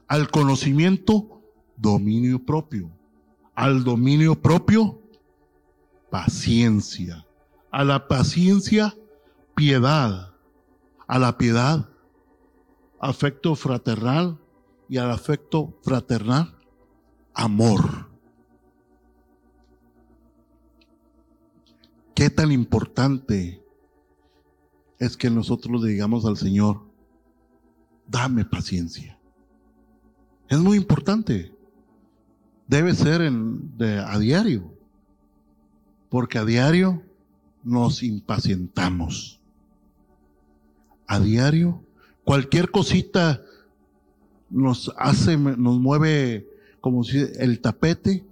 al 0.08 0.30
conocimiento 0.30 1.40
dominio 1.76 2.38
propio, 2.38 2.90
al 3.56 3.82
dominio 3.82 4.40
propio 4.40 5.00
paciencia, 6.10 7.26
a 7.72 7.82
la 7.82 8.06
paciencia 8.06 8.94
piedad, 9.54 10.34
a 11.08 11.18
la 11.18 11.36
piedad 11.36 11.88
afecto 13.00 13.54
fraternal 13.54 14.38
y 14.88 14.98
al 14.98 15.10
afecto 15.10 15.78
fraternal 15.82 16.54
amor. 17.34 18.10
¿Qué 22.14 22.30
tan 22.30 22.52
importante 22.52 23.62
es 24.98 25.16
que 25.16 25.30
nosotros 25.30 25.82
le 25.82 25.90
digamos 25.90 26.24
al 26.24 26.36
Señor, 26.36 26.82
dame 28.06 28.44
paciencia? 28.44 29.18
Es 30.48 30.58
muy 30.58 30.76
importante. 30.76 31.55
Debe 32.68 32.94
ser 32.94 33.20
en, 33.22 33.72
a 34.06 34.18
diario, 34.18 34.72
porque 36.08 36.38
a 36.38 36.44
diario 36.44 37.02
nos 37.62 38.02
impacientamos. 38.02 39.40
A 41.06 41.20
diario, 41.20 41.84
cualquier 42.24 42.70
cosita 42.70 43.42
nos 44.50 44.92
hace, 44.96 45.36
nos 45.36 45.78
mueve 45.80 46.48
como 46.80 47.04
si 47.04 47.18
el 47.38 47.60
tapete 47.60 48.24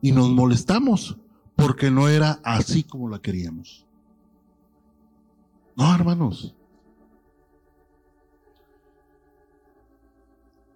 y 0.00 0.12
nos 0.12 0.30
molestamos 0.30 1.16
porque 1.56 1.90
no 1.90 2.08
era 2.08 2.40
así 2.42 2.82
como 2.82 3.08
la 3.08 3.20
queríamos. 3.20 3.86
No, 5.76 5.94
hermanos. 5.94 6.54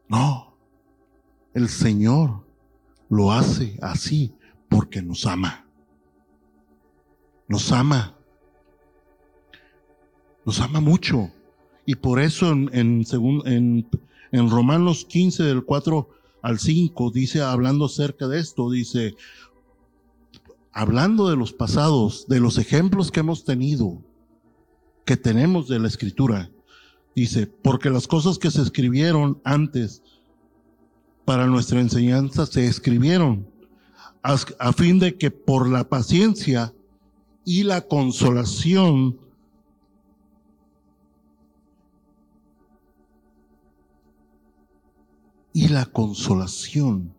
No. 0.08 0.54
El 1.52 1.68
Señor 1.68 2.45
lo 3.08 3.32
hace 3.32 3.78
así 3.82 4.32
porque 4.68 5.02
nos 5.02 5.26
ama. 5.26 5.66
Nos 7.48 7.70
ama. 7.72 8.16
Nos 10.44 10.60
ama 10.60 10.80
mucho. 10.80 11.30
Y 11.84 11.94
por 11.94 12.20
eso 12.20 12.50
en, 12.50 12.70
en, 12.72 13.04
en, 13.44 13.88
en 14.32 14.50
Romanos 14.50 15.04
15 15.04 15.44
del 15.44 15.64
4 15.64 16.08
al 16.42 16.58
5, 16.58 17.10
dice, 17.10 17.42
hablando 17.42 17.86
acerca 17.86 18.28
de 18.28 18.40
esto, 18.40 18.70
dice, 18.70 19.16
hablando 20.72 21.28
de 21.28 21.36
los 21.36 21.52
pasados, 21.52 22.26
de 22.28 22.40
los 22.40 22.58
ejemplos 22.58 23.10
que 23.10 23.20
hemos 23.20 23.44
tenido, 23.44 24.02
que 25.04 25.16
tenemos 25.16 25.68
de 25.68 25.78
la 25.78 25.88
escritura, 25.88 26.50
dice, 27.14 27.46
porque 27.46 27.90
las 27.90 28.06
cosas 28.06 28.38
que 28.38 28.50
se 28.50 28.62
escribieron 28.62 29.40
antes 29.44 30.02
para 31.26 31.48
nuestra 31.48 31.80
enseñanza 31.80 32.46
se 32.46 32.66
escribieron 32.66 33.50
a, 34.22 34.72
fin 34.72 34.98
de 34.98 35.18
que 35.18 35.30
por 35.30 35.68
la 35.68 35.88
paciencia 35.88 36.72
y 37.44 37.64
la 37.64 37.82
consolación 37.82 39.18
y 45.52 45.68
la 45.68 45.84
consolación. 45.86 47.14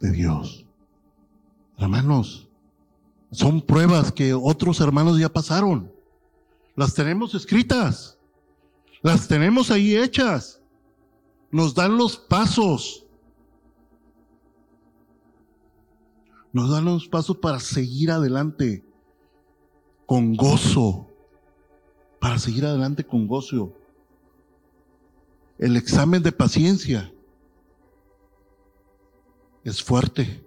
de 0.00 0.12
Dios. 0.12 0.64
Hermanos, 1.76 2.48
son 3.32 3.60
pruebas 3.60 4.12
que 4.12 4.32
otros 4.32 4.80
hermanos 4.80 5.18
ya 5.18 5.28
pasaron. 5.28 5.97
Las 6.78 6.94
tenemos 6.94 7.34
escritas. 7.34 8.16
Las 9.02 9.26
tenemos 9.26 9.72
ahí 9.72 9.96
hechas. 9.96 10.62
Nos 11.50 11.74
dan 11.74 11.98
los 11.98 12.16
pasos. 12.16 13.04
Nos 16.52 16.70
da 16.70 16.80
los 16.80 17.08
pasos 17.08 17.36
para 17.38 17.58
seguir 17.58 18.12
adelante 18.12 18.84
con 20.06 20.36
gozo. 20.36 21.08
Para 22.20 22.38
seguir 22.38 22.64
adelante 22.64 23.02
con 23.02 23.26
gozo. 23.26 23.72
El 25.58 25.76
examen 25.76 26.22
de 26.22 26.30
paciencia 26.30 27.12
es 29.64 29.82
fuerte. 29.82 30.46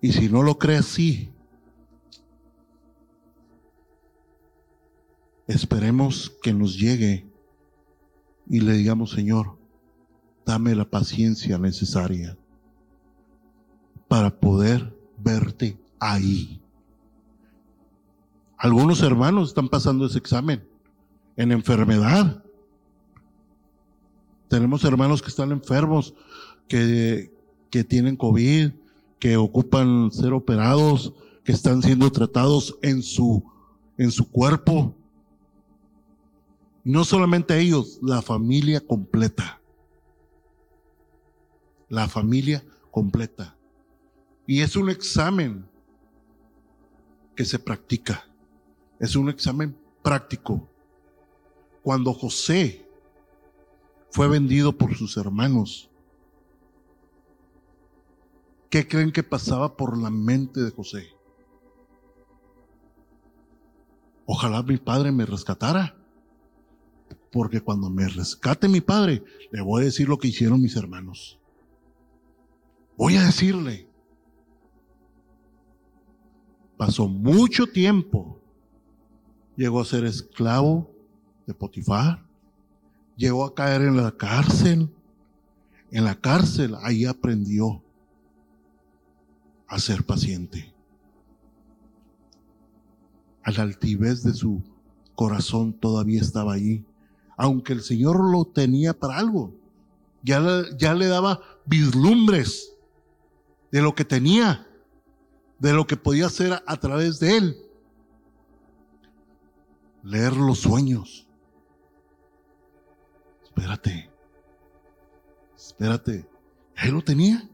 Y 0.00 0.12
si 0.12 0.28
no 0.28 0.42
lo 0.42 0.58
cree 0.58 0.78
así, 0.78 1.32
esperemos 5.46 6.32
que 6.42 6.52
nos 6.52 6.78
llegue 6.78 7.26
y 8.48 8.60
le 8.60 8.72
digamos, 8.74 9.10
Señor, 9.10 9.58
dame 10.44 10.74
la 10.74 10.88
paciencia 10.88 11.58
necesaria 11.58 12.36
para 14.08 14.38
poder 14.38 14.96
verte 15.18 15.78
ahí. 15.98 16.60
Algunos 18.56 19.02
hermanos 19.02 19.48
están 19.48 19.68
pasando 19.68 20.06
ese 20.06 20.18
examen 20.18 20.66
en 21.36 21.52
enfermedad. 21.52 22.42
Tenemos 24.48 24.84
hermanos 24.84 25.20
que 25.20 25.28
están 25.28 25.52
enfermos, 25.52 26.14
que, 26.68 27.32
que 27.70 27.84
tienen 27.84 28.16
COVID, 28.16 28.70
que 29.18 29.36
ocupan 29.36 30.10
ser 30.12 30.32
operados, 30.32 31.12
que 31.44 31.52
están 31.52 31.82
siendo 31.82 32.10
tratados 32.10 32.78
en 32.82 33.02
su, 33.02 33.44
en 33.98 34.10
su 34.10 34.30
cuerpo. 34.30 34.94
No 36.86 37.04
solamente 37.04 37.58
ellos, 37.58 37.98
la 38.00 38.22
familia 38.22 38.80
completa. 38.80 39.60
La 41.88 42.06
familia 42.06 42.64
completa. 42.92 43.56
Y 44.46 44.60
es 44.60 44.76
un 44.76 44.88
examen 44.88 45.68
que 47.34 47.44
se 47.44 47.58
practica. 47.58 48.24
Es 49.00 49.16
un 49.16 49.28
examen 49.28 49.76
práctico. 50.00 50.68
Cuando 51.82 52.14
José 52.14 52.88
fue 54.12 54.28
vendido 54.28 54.70
por 54.70 54.94
sus 54.94 55.16
hermanos, 55.16 55.90
¿qué 58.70 58.86
creen 58.86 59.10
que 59.10 59.24
pasaba 59.24 59.76
por 59.76 59.98
la 59.98 60.10
mente 60.10 60.60
de 60.60 60.70
José? 60.70 61.08
Ojalá 64.24 64.62
mi 64.62 64.76
padre 64.76 65.10
me 65.10 65.26
rescatara. 65.26 66.05
Porque 67.30 67.60
cuando 67.60 67.90
me 67.90 68.08
rescate 68.08 68.68
mi 68.68 68.80
padre, 68.80 69.22
le 69.50 69.60
voy 69.60 69.82
a 69.82 69.84
decir 69.86 70.08
lo 70.08 70.18
que 70.18 70.28
hicieron 70.28 70.60
mis 70.60 70.76
hermanos. 70.76 71.38
Voy 72.96 73.16
a 73.16 73.24
decirle. 73.24 73.88
Pasó 76.76 77.08
mucho 77.08 77.66
tiempo. 77.66 78.40
Llegó 79.56 79.80
a 79.80 79.84
ser 79.84 80.04
esclavo 80.04 80.90
de 81.46 81.54
Potifar. 81.54 82.24
Llegó 83.16 83.44
a 83.44 83.54
caer 83.54 83.82
en 83.82 83.96
la 83.96 84.12
cárcel. 84.12 84.90
En 85.90 86.04
la 86.04 86.14
cárcel 86.14 86.74
ahí 86.82 87.04
aprendió 87.04 87.82
a 89.66 89.78
ser 89.78 90.04
paciente. 90.04 90.72
A 93.42 93.50
la 93.52 93.62
altivez 93.62 94.22
de 94.22 94.34
su 94.34 94.62
corazón 95.14 95.72
todavía 95.72 96.20
estaba 96.20 96.54
ahí 96.54 96.84
aunque 97.36 97.74
el 97.74 97.82
Señor 97.82 98.18
lo 98.30 98.46
tenía 98.46 98.94
para 98.94 99.18
algo. 99.18 99.54
Ya, 100.22 100.40
ya 100.76 100.94
le 100.94 101.06
daba 101.06 101.40
vislumbres 101.66 102.72
de 103.70 103.82
lo 103.82 103.94
que 103.94 104.04
tenía, 104.04 104.66
de 105.58 105.72
lo 105.72 105.86
que 105.86 105.96
podía 105.96 106.26
hacer 106.26 106.62
a, 106.66 106.76
través 106.78 107.20
de 107.20 107.36
él. 107.36 107.56
Leer 110.02 110.36
los 110.36 110.60
sueños. 110.60 111.28
Espérate, 113.44 114.10
espérate, 115.56 116.28
él 116.76 116.90
lo 116.90 117.02
tenía. 117.02 117.48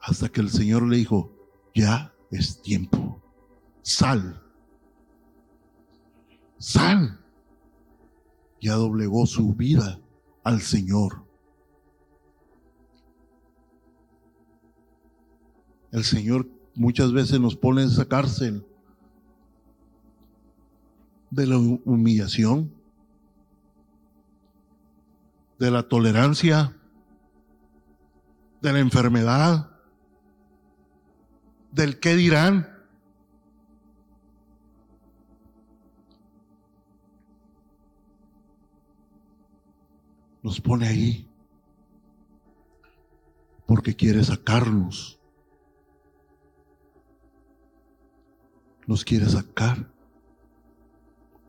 Hasta 0.00 0.28
que 0.28 0.40
el 0.40 0.50
Señor 0.50 0.86
le 0.86 0.96
dijo, 0.96 1.30
ya 1.74 2.14
es 2.30 2.62
tiempo, 2.62 3.22
sal 3.82 4.49
sal. 6.60 7.18
Ya 8.60 8.74
doblegó 8.74 9.26
su 9.26 9.54
vida 9.54 9.98
al 10.44 10.60
Señor. 10.60 11.24
El 15.90 16.04
Señor 16.04 16.46
muchas 16.76 17.12
veces 17.12 17.40
nos 17.40 17.56
pone 17.56 17.82
en 17.82 17.88
esa 17.88 18.06
cárcel 18.06 18.64
de 21.30 21.46
la 21.46 21.56
humillación, 21.58 22.72
de 25.58 25.70
la 25.70 25.88
tolerancia, 25.88 26.76
de 28.60 28.72
la 28.72 28.78
enfermedad, 28.78 29.70
del 31.72 31.98
qué 31.98 32.14
dirán. 32.14 32.69
Nos 40.42 40.60
pone 40.60 40.86
ahí 40.86 41.28
porque 43.66 43.94
quiere 43.94 44.24
sacarnos. 44.24 45.20
Nos 48.86 49.04
quiere 49.04 49.26
sacar 49.26 49.92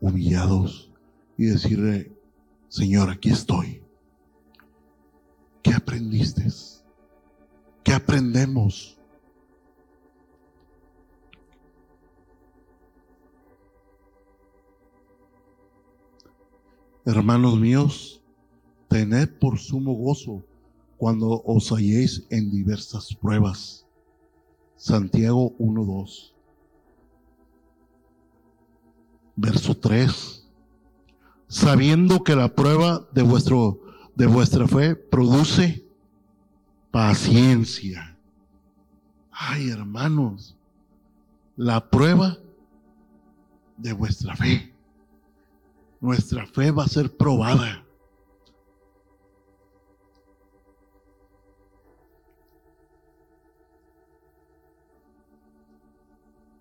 humillados 0.00 0.92
y 1.36 1.46
decirle, 1.46 2.16
Señor, 2.68 3.10
aquí 3.10 3.30
estoy. 3.30 3.82
¿Qué 5.62 5.72
aprendiste? 5.74 6.46
¿Qué 7.82 7.92
aprendemos? 7.92 8.98
Hermanos 17.04 17.58
míos, 17.58 18.21
Tened 18.92 19.38
por 19.38 19.58
sumo 19.58 19.94
gozo 19.94 20.44
cuando 20.98 21.42
os 21.46 21.72
halléis 21.72 22.26
en 22.28 22.50
diversas 22.50 23.14
pruebas. 23.14 23.86
Santiago 24.76 25.56
1.2. 25.56 26.34
Verso 29.34 29.74
3. 29.74 30.46
Sabiendo 31.48 32.22
que 32.22 32.36
la 32.36 32.54
prueba 32.54 33.08
de, 33.14 33.22
vuestro, 33.22 33.80
de 34.14 34.26
vuestra 34.26 34.68
fe 34.68 34.94
produce 34.94 35.86
paciencia. 36.90 38.18
Ay, 39.30 39.70
hermanos, 39.70 40.54
la 41.56 41.88
prueba 41.88 42.36
de 43.78 43.94
vuestra 43.94 44.36
fe. 44.36 44.70
Nuestra 45.98 46.46
fe 46.46 46.70
va 46.70 46.84
a 46.84 46.88
ser 46.88 47.16
probada. 47.16 47.81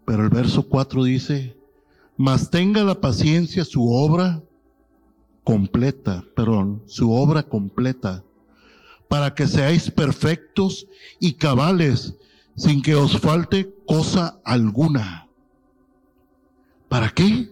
Pero 0.05 0.23
el 0.23 0.29
verso 0.29 0.63
4 0.63 1.03
dice, 1.03 1.57
mas 2.17 2.49
tenga 2.49 2.83
la 2.83 2.99
paciencia 2.99 3.65
su 3.65 3.91
obra 3.91 4.43
completa, 5.43 6.23
perdón, 6.35 6.83
su 6.85 7.11
obra 7.11 7.43
completa, 7.43 8.23
para 9.07 9.33
que 9.33 9.47
seáis 9.47 9.89
perfectos 9.91 10.87
y 11.19 11.33
cabales, 11.33 12.15
sin 12.55 12.81
que 12.81 12.95
os 12.95 13.19
falte 13.19 13.73
cosa 13.85 14.39
alguna. 14.43 15.27
¿Para 16.87 17.09
qué? 17.09 17.49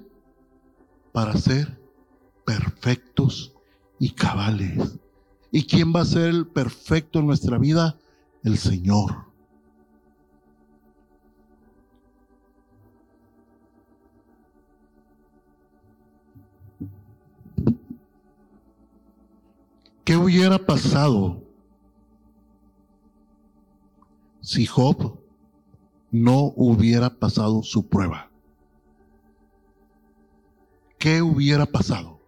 Para 1.11 1.35
ser 1.37 1.79
perfectos 2.45 3.53
y 3.99 4.11
cabales. 4.11 4.99
¿Y 5.51 5.63
quién 5.63 5.93
va 5.95 6.01
a 6.01 6.05
ser 6.05 6.29
el 6.29 6.47
perfecto 6.47 7.19
en 7.19 7.27
nuestra 7.27 7.57
vida? 7.57 7.97
El 8.43 8.57
Señor. 8.57 9.28
¿Qué 20.09 20.17
hubiera 20.17 20.57
pasado 20.57 21.39
si 24.41 24.65
Job 24.65 25.19
no 26.09 26.51
hubiera 26.55 27.11
pasado 27.11 27.61
su 27.61 27.87
prueba? 27.87 28.31
¿Qué 30.97 31.21
hubiera 31.21 31.67
pasado? 31.67 32.19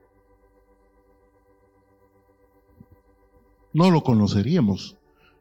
no 3.73 3.89
lo 3.89 4.03
conoceríamos, 4.03 4.95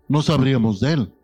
no 0.09 0.23
sabríamos 0.23 0.81
de 0.81 0.93
él. 0.95 1.15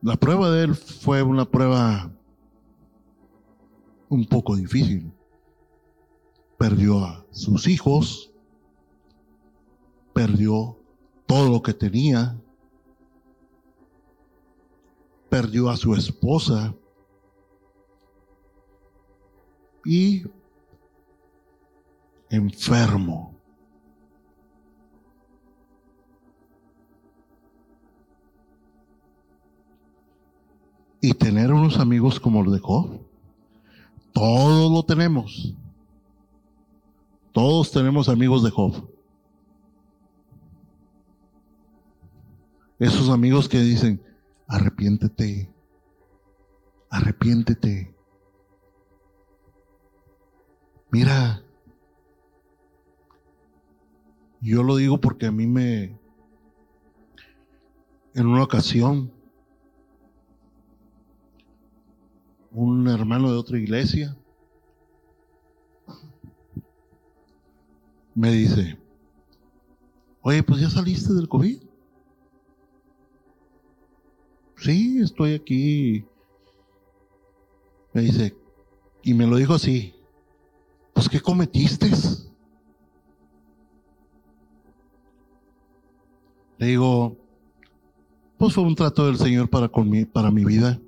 La 0.00 0.16
prueba 0.16 0.48
de 0.48 0.64
él 0.64 0.74
fue 0.74 1.22
una 1.22 1.44
prueba 1.44 2.10
un 4.08 4.24
poco 4.24 4.56
difícil. 4.56 5.12
Perdió 6.58 7.04
a 7.04 7.26
sus 7.30 7.66
hijos, 7.68 8.32
perdió 10.12 10.78
todo 11.26 11.50
lo 11.50 11.62
que 11.62 11.74
tenía, 11.74 12.40
perdió 15.28 15.68
a 15.68 15.76
su 15.76 15.94
esposa 15.94 16.74
y 19.84 20.24
enfermo. 22.30 23.34
Y 31.00 31.12
tener 31.14 31.52
unos 31.52 31.78
amigos 31.78 32.18
como 32.18 32.42
los 32.42 32.54
de 32.54 32.60
Job, 32.60 33.00
todos 34.12 34.72
lo 34.72 34.82
tenemos. 34.82 35.54
Todos 37.36 37.70
tenemos 37.70 38.08
amigos 38.08 38.42
de 38.42 38.48
Job. 38.48 38.88
Esos 42.78 43.10
amigos 43.10 43.46
que 43.46 43.58
dicen, 43.58 44.02
arrepiéntete, 44.48 45.52
arrepiéntete. 46.88 47.94
Mira, 50.90 51.42
yo 54.40 54.62
lo 54.62 54.76
digo 54.76 54.98
porque 54.98 55.26
a 55.26 55.30
mí 55.30 55.46
me, 55.46 55.94
en 58.14 58.26
una 58.26 58.44
ocasión, 58.44 59.12
un 62.50 62.88
hermano 62.88 63.30
de 63.30 63.36
otra 63.36 63.58
iglesia 63.58 64.16
me 68.16 68.32
dice, 68.32 68.78
oye, 70.22 70.42
pues 70.42 70.60
ya 70.60 70.70
saliste 70.70 71.12
del 71.12 71.28
COVID. 71.28 71.58
Sí, 74.56 75.00
estoy 75.02 75.34
aquí. 75.34 76.04
Me 77.92 78.00
dice, 78.00 78.34
y 79.02 79.12
me 79.12 79.26
lo 79.26 79.36
dijo 79.36 79.52
así, 79.52 79.94
pues 80.94 81.10
¿qué 81.10 81.20
cometiste? 81.20 81.90
Le 86.56 86.66
digo, 86.68 87.18
pues 88.38 88.54
fue 88.54 88.64
un 88.64 88.74
trato 88.74 89.04
del 89.06 89.18
Señor 89.18 89.50
para, 89.50 89.70
mi, 89.84 90.06
para 90.06 90.30
mi 90.30 90.42
vida. 90.42 90.80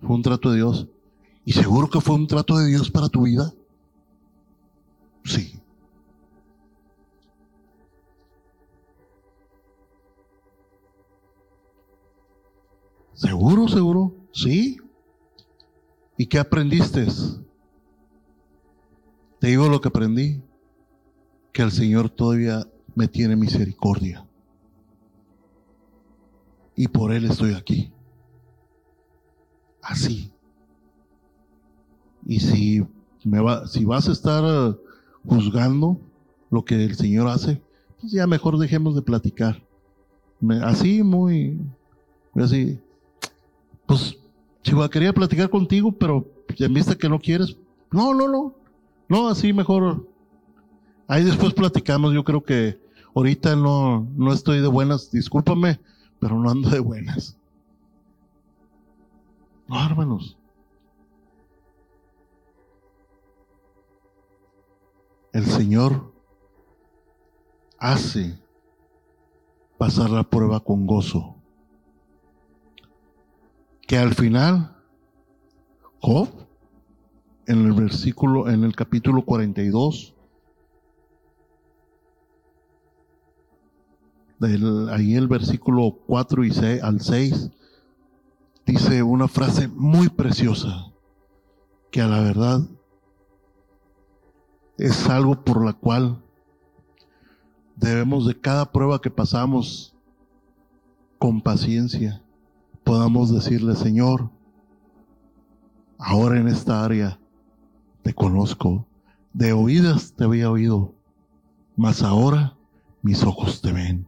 Fue 0.00 0.14
un 0.14 0.22
trato 0.22 0.50
de 0.50 0.56
Dios. 0.58 0.86
¿Y 1.44 1.52
seguro 1.52 1.88
que 1.90 2.00
fue 2.00 2.14
un 2.14 2.26
trato 2.26 2.56
de 2.56 2.68
Dios 2.68 2.90
para 2.90 3.08
tu 3.08 3.22
vida? 3.22 3.52
Sí. 5.24 5.60
¿Seguro, 13.14 13.68
seguro? 13.68 14.14
Sí. 14.32 14.78
¿Y 16.16 16.26
qué 16.26 16.38
aprendiste? 16.38 17.06
Te 19.40 19.48
digo 19.48 19.68
lo 19.68 19.80
que 19.80 19.88
aprendí, 19.88 20.40
que 21.52 21.62
el 21.62 21.72
Señor 21.72 22.10
todavía 22.10 22.66
me 22.94 23.08
tiene 23.08 23.34
misericordia. 23.34 24.26
Y 26.76 26.88
por 26.88 27.12
Él 27.12 27.24
estoy 27.24 27.54
aquí 27.54 27.92
así. 29.82 30.31
Y 32.26 32.40
si, 32.40 32.86
me 33.24 33.40
va, 33.40 33.66
si 33.66 33.84
vas 33.84 34.08
a 34.08 34.12
estar 34.12 34.44
eh, 34.44 34.76
juzgando 35.26 35.98
lo 36.50 36.64
que 36.64 36.84
el 36.84 36.94
Señor 36.94 37.28
hace, 37.28 37.60
pues 38.00 38.12
ya 38.12 38.26
mejor 38.26 38.58
dejemos 38.58 38.94
de 38.94 39.02
platicar. 39.02 39.62
así, 40.62 41.02
muy, 41.02 41.58
así. 42.34 42.78
Pues, 43.86 44.16
Chihuahua, 44.62 44.90
quería 44.90 45.12
platicar 45.12 45.50
contigo, 45.50 45.92
pero 45.92 46.26
ya 46.56 46.68
viste 46.68 46.96
que 46.96 47.08
no 47.08 47.18
quieres. 47.18 47.56
No, 47.90 48.14
no, 48.14 48.28
no. 48.28 48.54
No, 49.08 49.28
así 49.28 49.52
mejor. 49.52 50.06
Ahí 51.06 51.24
después 51.24 51.52
platicamos. 51.52 52.14
Yo 52.14 52.24
creo 52.24 52.42
que 52.42 52.78
ahorita 53.14 53.56
no, 53.56 54.08
no 54.16 54.32
estoy 54.32 54.60
de 54.60 54.68
buenas. 54.68 55.10
Discúlpame, 55.10 55.80
pero 56.18 56.38
no 56.38 56.50
ando 56.50 56.70
de 56.70 56.80
buenas. 56.80 57.36
No, 59.68 59.84
hermanos. 59.84 60.36
El 65.32 65.46
Señor 65.46 66.12
hace 67.78 68.38
pasar 69.78 70.10
la 70.10 70.24
prueba 70.24 70.60
con 70.60 70.86
gozo. 70.86 71.36
Que 73.86 73.96
al 73.96 74.14
final, 74.14 74.76
Job, 76.00 76.28
en 77.46 77.64
el 77.64 77.72
versículo, 77.72 78.50
en 78.50 78.62
el 78.64 78.76
capítulo 78.76 79.24
42, 79.24 80.14
del, 84.38 84.90
ahí 84.90 85.14
el 85.14 85.28
versículo 85.28 85.98
4 86.06 86.44
y 86.44 86.50
6, 86.50 86.82
al 86.82 87.00
6, 87.00 87.50
dice 88.66 89.02
una 89.02 89.28
frase 89.28 89.66
muy 89.66 90.10
preciosa, 90.10 90.92
que 91.90 92.02
a 92.02 92.06
la 92.06 92.20
verdad 92.20 92.60
es 94.82 95.08
algo 95.08 95.44
por 95.44 95.64
la 95.64 95.74
cual 95.74 96.20
debemos 97.76 98.26
de 98.26 98.40
cada 98.40 98.72
prueba 98.72 99.00
que 99.00 99.10
pasamos 99.10 99.94
con 101.20 101.40
paciencia, 101.40 102.20
podamos 102.82 103.32
decirle, 103.32 103.76
Señor, 103.76 104.28
ahora 105.98 106.40
en 106.40 106.48
esta 106.48 106.84
área 106.84 107.20
te 108.02 108.12
conozco, 108.12 108.84
de 109.32 109.52
oídas 109.52 110.14
te 110.14 110.24
había 110.24 110.50
oído, 110.50 110.92
mas 111.76 112.02
ahora 112.02 112.56
mis 113.02 113.22
ojos 113.22 113.60
te 113.60 113.72
ven. 113.72 114.04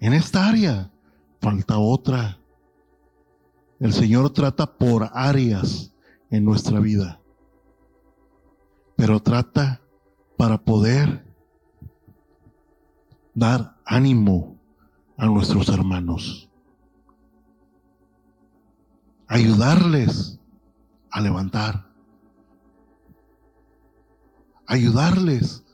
En 0.00 0.12
esta 0.12 0.46
área 0.46 0.90
falta 1.40 1.78
otra. 1.78 2.38
El 3.80 3.94
Señor 3.94 4.28
trata 4.34 4.76
por 4.76 5.08
áreas 5.14 5.94
en 6.28 6.44
nuestra 6.44 6.78
vida, 6.78 7.20
pero 8.96 9.20
trata 9.20 9.80
para 10.36 10.58
poder 10.58 11.24
dar 13.34 13.76
ánimo 13.84 14.56
a 15.16 15.26
nuestros 15.26 15.68
hermanos, 15.68 16.48
ayudarles 19.26 20.40
a 21.10 21.20
levantar, 21.20 21.86
ayudarles 24.66 25.64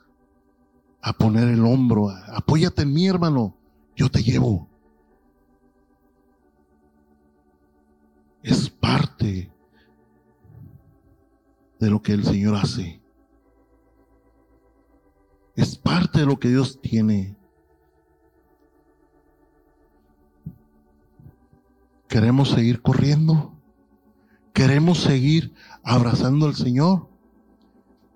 a 1.01 1.13
poner 1.13 1.49
el 1.49 1.65
hombro, 1.65 2.11
apóyate 2.35 2.83
en 2.83 2.93
mí 2.93 3.07
hermano, 3.07 3.57
yo 3.97 4.09
te 4.11 4.23
llevo. 4.23 4.73
es 8.43 8.69
parte 8.69 9.51
de 11.79 11.91
lo 11.91 12.03
que 12.03 12.13
el 12.13 12.25
Señor 12.25 12.57
hace. 12.57 13.02
Es 15.55 15.77
parte 15.77 16.21
de 16.21 16.27
lo 16.27 16.39
que 16.39 16.49
Dios 16.49 16.81
tiene. 16.81 17.37
¿Queremos 22.09 22.51
seguir 22.51 22.83
corriendo? 22.83 23.55
¿Queremos 24.53 24.99
seguir 24.99 25.55
abrazando 25.83 26.47
al 26.47 26.55
Señor? 26.55 27.09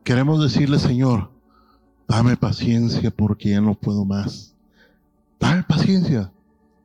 Queremos 0.05 0.43
decirle, 0.43 0.79
Señor, 0.79 1.31
dame 2.07 2.37
paciencia 2.37 3.11
porque 3.11 3.51
ya 3.51 3.61
no 3.61 3.75
puedo 3.75 4.05
más. 4.05 4.55
Dame 5.41 5.63
paciencia, 5.63 6.33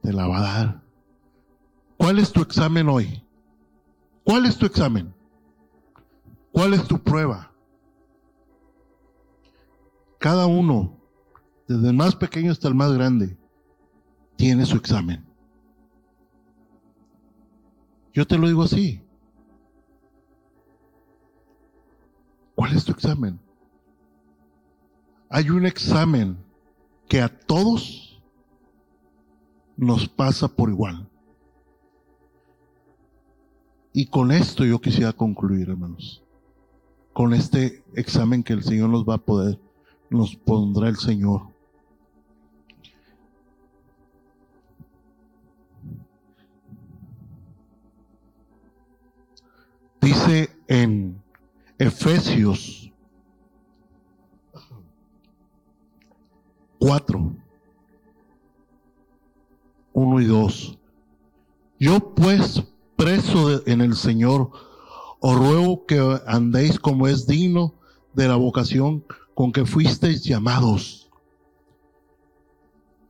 te 0.01 0.13
la 0.13 0.27
va 0.27 0.37
a 0.37 0.41
dar. 0.41 0.81
¿Cuál 1.97 2.19
es 2.19 2.31
tu 2.31 2.41
examen 2.41 2.89
hoy? 2.89 3.23
¿Cuál 4.23 4.45
es 4.45 4.57
tu 4.57 4.65
examen? 4.65 5.13
¿Cuál 6.51 6.73
es 6.73 6.87
tu 6.87 6.97
prueba? 6.97 7.50
cada 10.21 10.45
uno, 10.45 10.99
desde 11.67 11.89
el 11.89 11.95
más 11.95 12.15
pequeño 12.15 12.51
hasta 12.51 12.67
el 12.67 12.75
más 12.75 12.93
grande, 12.93 13.35
tiene 14.35 14.67
su 14.67 14.77
examen. 14.77 15.25
Yo 18.13 18.27
te 18.27 18.37
lo 18.37 18.47
digo 18.47 18.61
así. 18.61 19.01
¿Cuál 22.53 22.77
es 22.77 22.85
tu 22.85 22.91
examen? 22.91 23.39
Hay 25.27 25.49
un 25.49 25.65
examen 25.65 26.37
que 27.09 27.19
a 27.19 27.27
todos 27.27 28.21
nos 29.75 30.07
pasa 30.07 30.47
por 30.47 30.69
igual. 30.69 31.09
Y 33.91 34.05
con 34.05 34.31
esto 34.31 34.65
yo 34.65 34.79
quisiera 34.79 35.13
concluir, 35.13 35.71
hermanos, 35.71 36.23
con 37.11 37.33
este 37.33 37.83
examen 37.95 38.43
que 38.43 38.53
el 38.53 38.61
Señor 38.61 38.89
nos 38.89 39.03
va 39.03 39.15
a 39.15 39.25
poder 39.25 39.59
nos 40.11 40.35
pondrá 40.35 40.89
el 40.89 40.97
Señor. 40.97 41.41
Dice 50.01 50.49
en 50.67 51.21
Efesios 51.77 52.91
4, 56.79 57.35
1 59.93 60.21
y 60.21 60.25
2. 60.25 60.77
Yo 61.79 62.13
pues, 62.15 62.63
preso 62.97 63.65
en 63.65 63.79
el 63.79 63.95
Señor, 63.95 64.51
os 65.21 65.37
ruego 65.37 65.85
que 65.85 66.19
andéis 66.27 66.79
como 66.79 67.07
es 67.07 67.27
digno 67.27 67.75
de 68.13 68.27
la 68.27 68.35
vocación 68.35 69.05
con 69.33 69.51
que 69.51 69.65
fuisteis 69.65 70.23
llamados, 70.23 71.09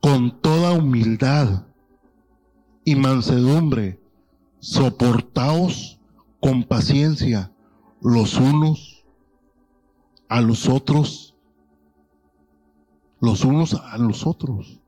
con 0.00 0.40
toda 0.40 0.72
humildad 0.72 1.66
y 2.84 2.94
mansedumbre, 2.96 4.00
soportaos 4.58 6.00
con 6.40 6.64
paciencia 6.64 7.52
los 8.00 8.34
unos 8.34 9.04
a 10.28 10.40
los 10.40 10.68
otros, 10.68 11.36
los 13.20 13.44
unos 13.44 13.74
a 13.74 13.98
los 13.98 14.26
otros, 14.26 14.80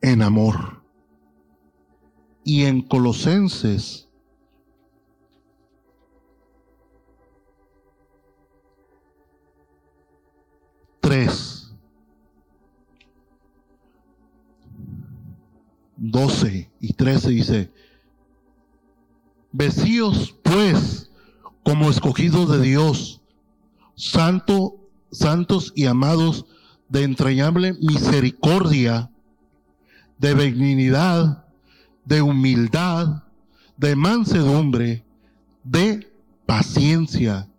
en 0.00 0.22
amor. 0.22 0.82
Y 2.44 2.64
en 2.64 2.82
Colosenses 2.82 4.08
tres, 11.12 11.70
doce 15.98 16.70
y 16.80 16.94
trece 16.94 17.28
dice, 17.28 17.70
Vecíos, 19.52 20.34
pues, 20.42 21.10
como 21.64 21.90
escogidos 21.90 22.50
de 22.50 22.62
Dios, 22.62 23.20
santo, 23.94 24.78
santos 25.10 25.74
y 25.76 25.84
amados 25.84 26.46
de 26.88 27.02
entrañable 27.02 27.74
misericordia, 27.74 29.10
de 30.16 30.32
benignidad, 30.32 31.44
de 32.06 32.22
humildad, 32.22 33.24
de 33.76 33.96
mansedumbre, 33.96 35.04
de 35.62 36.10
paciencia. 36.46 37.51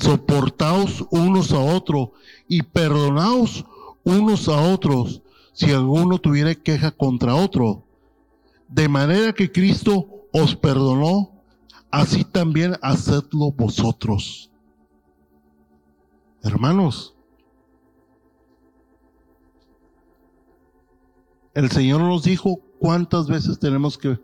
Soportaos 0.00 1.04
unos 1.10 1.52
a 1.52 1.60
otros 1.60 2.08
y 2.48 2.62
perdonaos 2.62 3.64
unos 4.02 4.48
a 4.48 4.60
otros 4.60 5.22
si 5.52 5.70
alguno 5.70 6.18
tuviera 6.18 6.54
queja 6.54 6.90
contra 6.90 7.34
otro. 7.34 7.84
De 8.68 8.88
manera 8.88 9.32
que 9.32 9.50
Cristo 9.50 10.26
os 10.32 10.56
perdonó, 10.56 11.30
así 11.90 12.24
también 12.24 12.76
hacedlo 12.82 13.52
vosotros. 13.52 14.50
Hermanos, 16.42 17.14
el 21.54 21.70
Señor 21.70 22.00
nos 22.00 22.24
dijo 22.24 22.60
cuántas 22.80 23.28
veces 23.28 23.58
tenemos 23.58 23.96
que, 23.96 24.18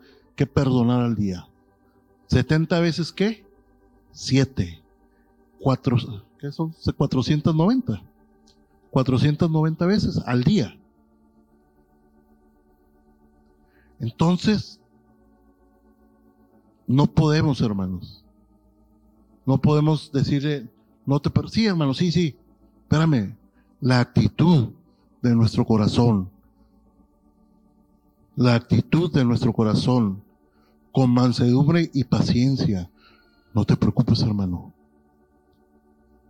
perdonar 0.45 1.01
al 1.01 1.15
día. 1.15 1.47
¿70 2.31 2.81
veces 2.81 3.11
qué? 3.11 3.45
Siete. 4.11 4.80
Cuatro, 5.61 5.97
¿Qué 6.39 6.51
son? 6.51 6.73
490. 6.97 8.03
490 8.89 9.85
veces 9.85 10.21
al 10.25 10.43
día. 10.43 10.75
Entonces, 13.99 14.79
no 16.87 17.05
podemos, 17.05 17.61
hermanos. 17.61 18.25
No 19.45 19.59
podemos 19.59 20.11
decirle, 20.11 20.67
no 21.05 21.19
te... 21.19 21.29
Sí, 21.49 21.67
hermanos, 21.67 21.97
sí, 21.97 22.11
sí. 22.11 22.35
Espérame. 22.83 23.35
La 23.79 23.99
actitud 23.99 24.69
de 25.21 25.35
nuestro 25.35 25.63
corazón. 25.65 26.29
La 28.35 28.55
actitud 28.55 29.13
de 29.13 29.23
nuestro 29.23 29.53
corazón. 29.53 30.23
Con 30.91 31.11
mansedumbre 31.11 31.91
y 31.93 32.03
paciencia. 32.03 32.89
No 33.53 33.63
te 33.63 33.77
preocupes, 33.77 34.21
hermano. 34.23 34.73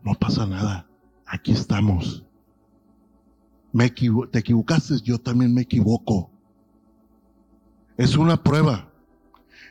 No 0.03 0.13
pasa 0.15 0.45
nada. 0.45 0.87
Aquí 1.25 1.51
estamos. 1.51 2.25
Me 3.71 3.89
te 3.89 4.39
equivocaste, 4.39 4.99
yo 5.01 5.17
también 5.17 5.53
me 5.53 5.61
equivoco. 5.61 6.29
Es 7.97 8.17
una 8.17 8.41
prueba. 8.41 8.91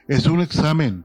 Es 0.08 0.26
un 0.26 0.40
examen. 0.40 1.04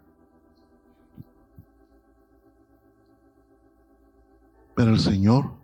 Pero 4.75 4.91
el 4.91 4.99
Señor 4.99 5.55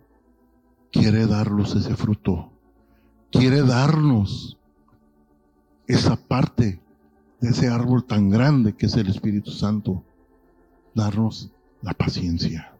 quiere 0.90 1.26
darnos 1.26 1.74
ese 1.74 1.96
fruto. 1.96 2.52
Quiere 3.30 3.62
darnos 3.62 4.58
esa 5.86 6.16
parte 6.16 6.80
de 7.40 7.50
ese 7.50 7.68
árbol 7.68 8.04
tan 8.04 8.30
grande 8.30 8.74
que 8.74 8.86
es 8.86 8.96
el 8.96 9.08
Espíritu 9.08 9.50
Santo. 9.50 10.04
Darnos 10.94 11.50
la 11.80 11.94
paciencia. 11.94 12.71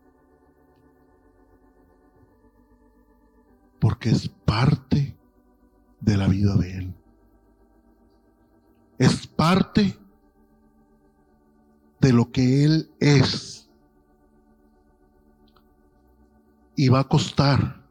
Porque 3.82 4.10
es 4.10 4.28
parte 4.28 5.18
de 6.00 6.16
la 6.16 6.28
vida 6.28 6.54
de 6.54 6.78
Él. 6.78 6.94
Es 8.96 9.26
parte 9.26 9.98
de 12.00 12.12
lo 12.12 12.30
que 12.30 12.64
Él 12.64 12.92
es. 13.00 13.68
Y 16.76 16.90
va 16.90 17.00
a 17.00 17.08
costar, 17.08 17.84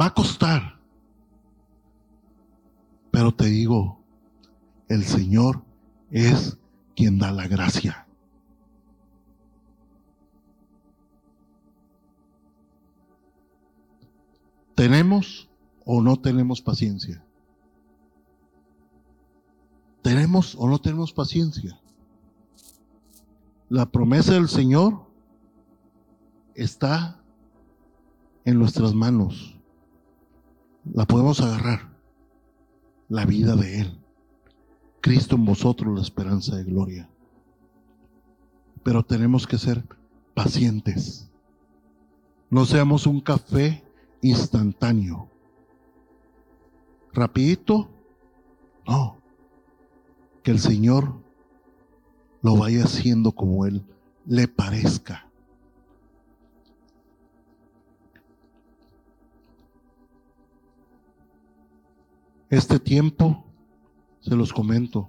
va 0.00 0.06
a 0.06 0.14
costar. 0.14 0.78
Pero 3.10 3.34
te 3.34 3.46
digo, 3.46 4.04
el 4.86 5.02
Señor 5.02 5.64
es 6.12 6.56
quien 6.94 7.18
da 7.18 7.32
la 7.32 7.48
gracia. 7.48 8.06
¿Tenemos 14.80 15.50
o 15.84 16.00
no 16.00 16.16
tenemos 16.16 16.62
paciencia? 16.62 17.22
¿Tenemos 20.00 20.54
o 20.58 20.66
no 20.70 20.78
tenemos 20.78 21.12
paciencia? 21.12 21.78
La 23.68 23.84
promesa 23.84 24.32
del 24.32 24.48
Señor 24.48 25.02
está 26.54 27.22
en 28.46 28.58
nuestras 28.58 28.94
manos. 28.94 29.54
La 30.94 31.04
podemos 31.04 31.42
agarrar. 31.42 31.94
La 33.10 33.26
vida 33.26 33.56
de 33.56 33.82
Él. 33.82 34.00
Cristo 35.02 35.36
en 35.36 35.44
vosotros, 35.44 35.94
la 35.94 36.00
esperanza 36.00 36.56
de 36.56 36.64
gloria. 36.64 37.10
Pero 38.82 39.02
tenemos 39.02 39.46
que 39.46 39.58
ser 39.58 39.84
pacientes. 40.32 41.30
No 42.48 42.64
seamos 42.64 43.06
un 43.06 43.20
café 43.20 43.84
instantáneo. 44.22 45.28
Rapidito. 47.12 47.88
No. 48.86 49.16
Que 50.42 50.50
el 50.50 50.58
Señor 50.58 51.14
lo 52.42 52.56
vaya 52.56 52.84
haciendo 52.84 53.32
como 53.32 53.66
Él 53.66 53.84
le 54.26 54.48
parezca. 54.48 55.26
Este 62.48 62.80
tiempo, 62.80 63.44
se 64.20 64.34
los 64.34 64.52
comento, 64.52 65.08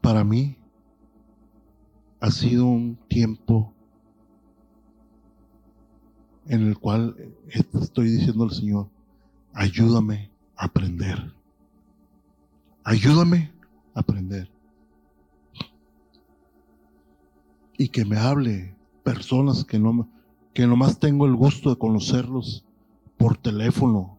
para 0.00 0.22
mí 0.22 0.56
ha 2.20 2.30
sido 2.30 2.66
un 2.66 2.96
tiempo 3.08 3.74
en 6.48 6.66
el 6.66 6.78
cual 6.78 7.16
estoy 7.74 8.10
diciendo 8.10 8.44
al 8.44 8.52
Señor, 8.52 8.88
ayúdame 9.52 10.30
a 10.56 10.66
aprender. 10.66 11.32
Ayúdame 12.84 13.52
a 13.94 14.00
aprender. 14.00 14.50
y 17.78 17.88
que 17.88 18.04
me 18.04 18.18
hable 18.18 18.74
personas 19.04 19.64
que 19.64 19.78
no 19.78 20.08
que 20.52 20.66
nomás 20.66 20.98
tengo 20.98 21.24
el 21.24 21.36
gusto 21.36 21.70
de 21.70 21.78
conocerlos 21.78 22.64
por 23.16 23.36
teléfono, 23.36 24.18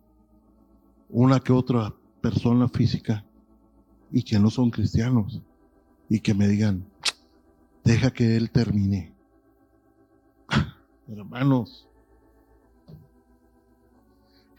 una 1.10 1.42
que 1.42 1.52
otra 1.52 1.94
persona 2.22 2.70
física 2.70 3.26
y 4.10 4.24
que 4.24 4.40
no 4.40 4.50
son 4.50 4.72
cristianos 4.72 5.42
y 6.08 6.22
que 6.22 6.34
me 6.34 6.48
digan, 6.48 6.86
deja 7.84 8.12
que 8.12 8.38
él 8.38 8.52
termine. 8.52 9.14
Hermanos, 11.10 11.89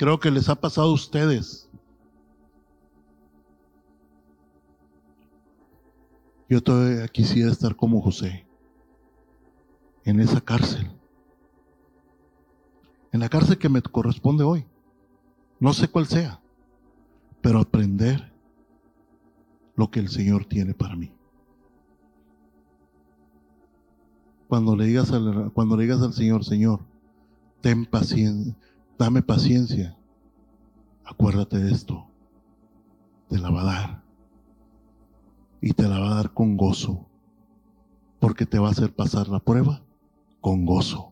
creo 0.00 0.18
que 0.18 0.30
les 0.30 0.48
ha 0.48 0.54
pasado 0.54 0.88
a 0.88 0.94
ustedes. 0.94 1.68
Yo 6.48 6.62
todavía 6.62 7.06
quisiera 7.06 7.52
estar 7.52 7.76
como 7.76 8.00
José, 8.00 8.46
en 10.04 10.20
esa 10.20 10.40
cárcel 10.40 10.90
en 13.12 13.20
la 13.20 13.28
cárcel 13.28 13.58
que 13.58 13.68
me 13.68 13.82
corresponde 13.82 14.42
hoy. 14.42 14.64
No 15.58 15.74
sé 15.74 15.88
cuál 15.88 16.06
sea, 16.06 16.40
pero 17.42 17.58
aprender 17.60 18.32
lo 19.76 19.90
que 19.90 20.00
el 20.00 20.08
Señor 20.08 20.46
tiene 20.46 20.72
para 20.72 20.96
mí. 20.96 21.12
Cuando 24.48 24.76
le 24.76 24.86
digas 24.86 25.12
al, 25.12 25.52
cuando 25.52 25.76
le 25.76 25.82
digas 25.82 26.00
al 26.00 26.14
Señor, 26.14 26.42
Señor, 26.42 26.80
ten 27.60 27.84
paciencia, 27.84 28.56
dame 29.00 29.22
paciencia, 29.22 29.96
acuérdate 31.06 31.58
de 31.58 31.72
esto, 31.72 32.06
te 33.30 33.38
la 33.38 33.48
va 33.48 33.62
a 33.62 33.64
dar. 33.64 34.02
Y 35.62 35.72
te 35.72 35.88
la 35.88 35.98
va 35.98 36.12
a 36.12 36.14
dar 36.16 36.34
con 36.34 36.58
gozo, 36.58 37.06
porque 38.18 38.44
te 38.44 38.58
va 38.58 38.68
a 38.68 38.72
hacer 38.72 38.94
pasar 38.94 39.28
la 39.28 39.40
prueba 39.40 39.82
con 40.42 40.66
gozo. 40.66 41.09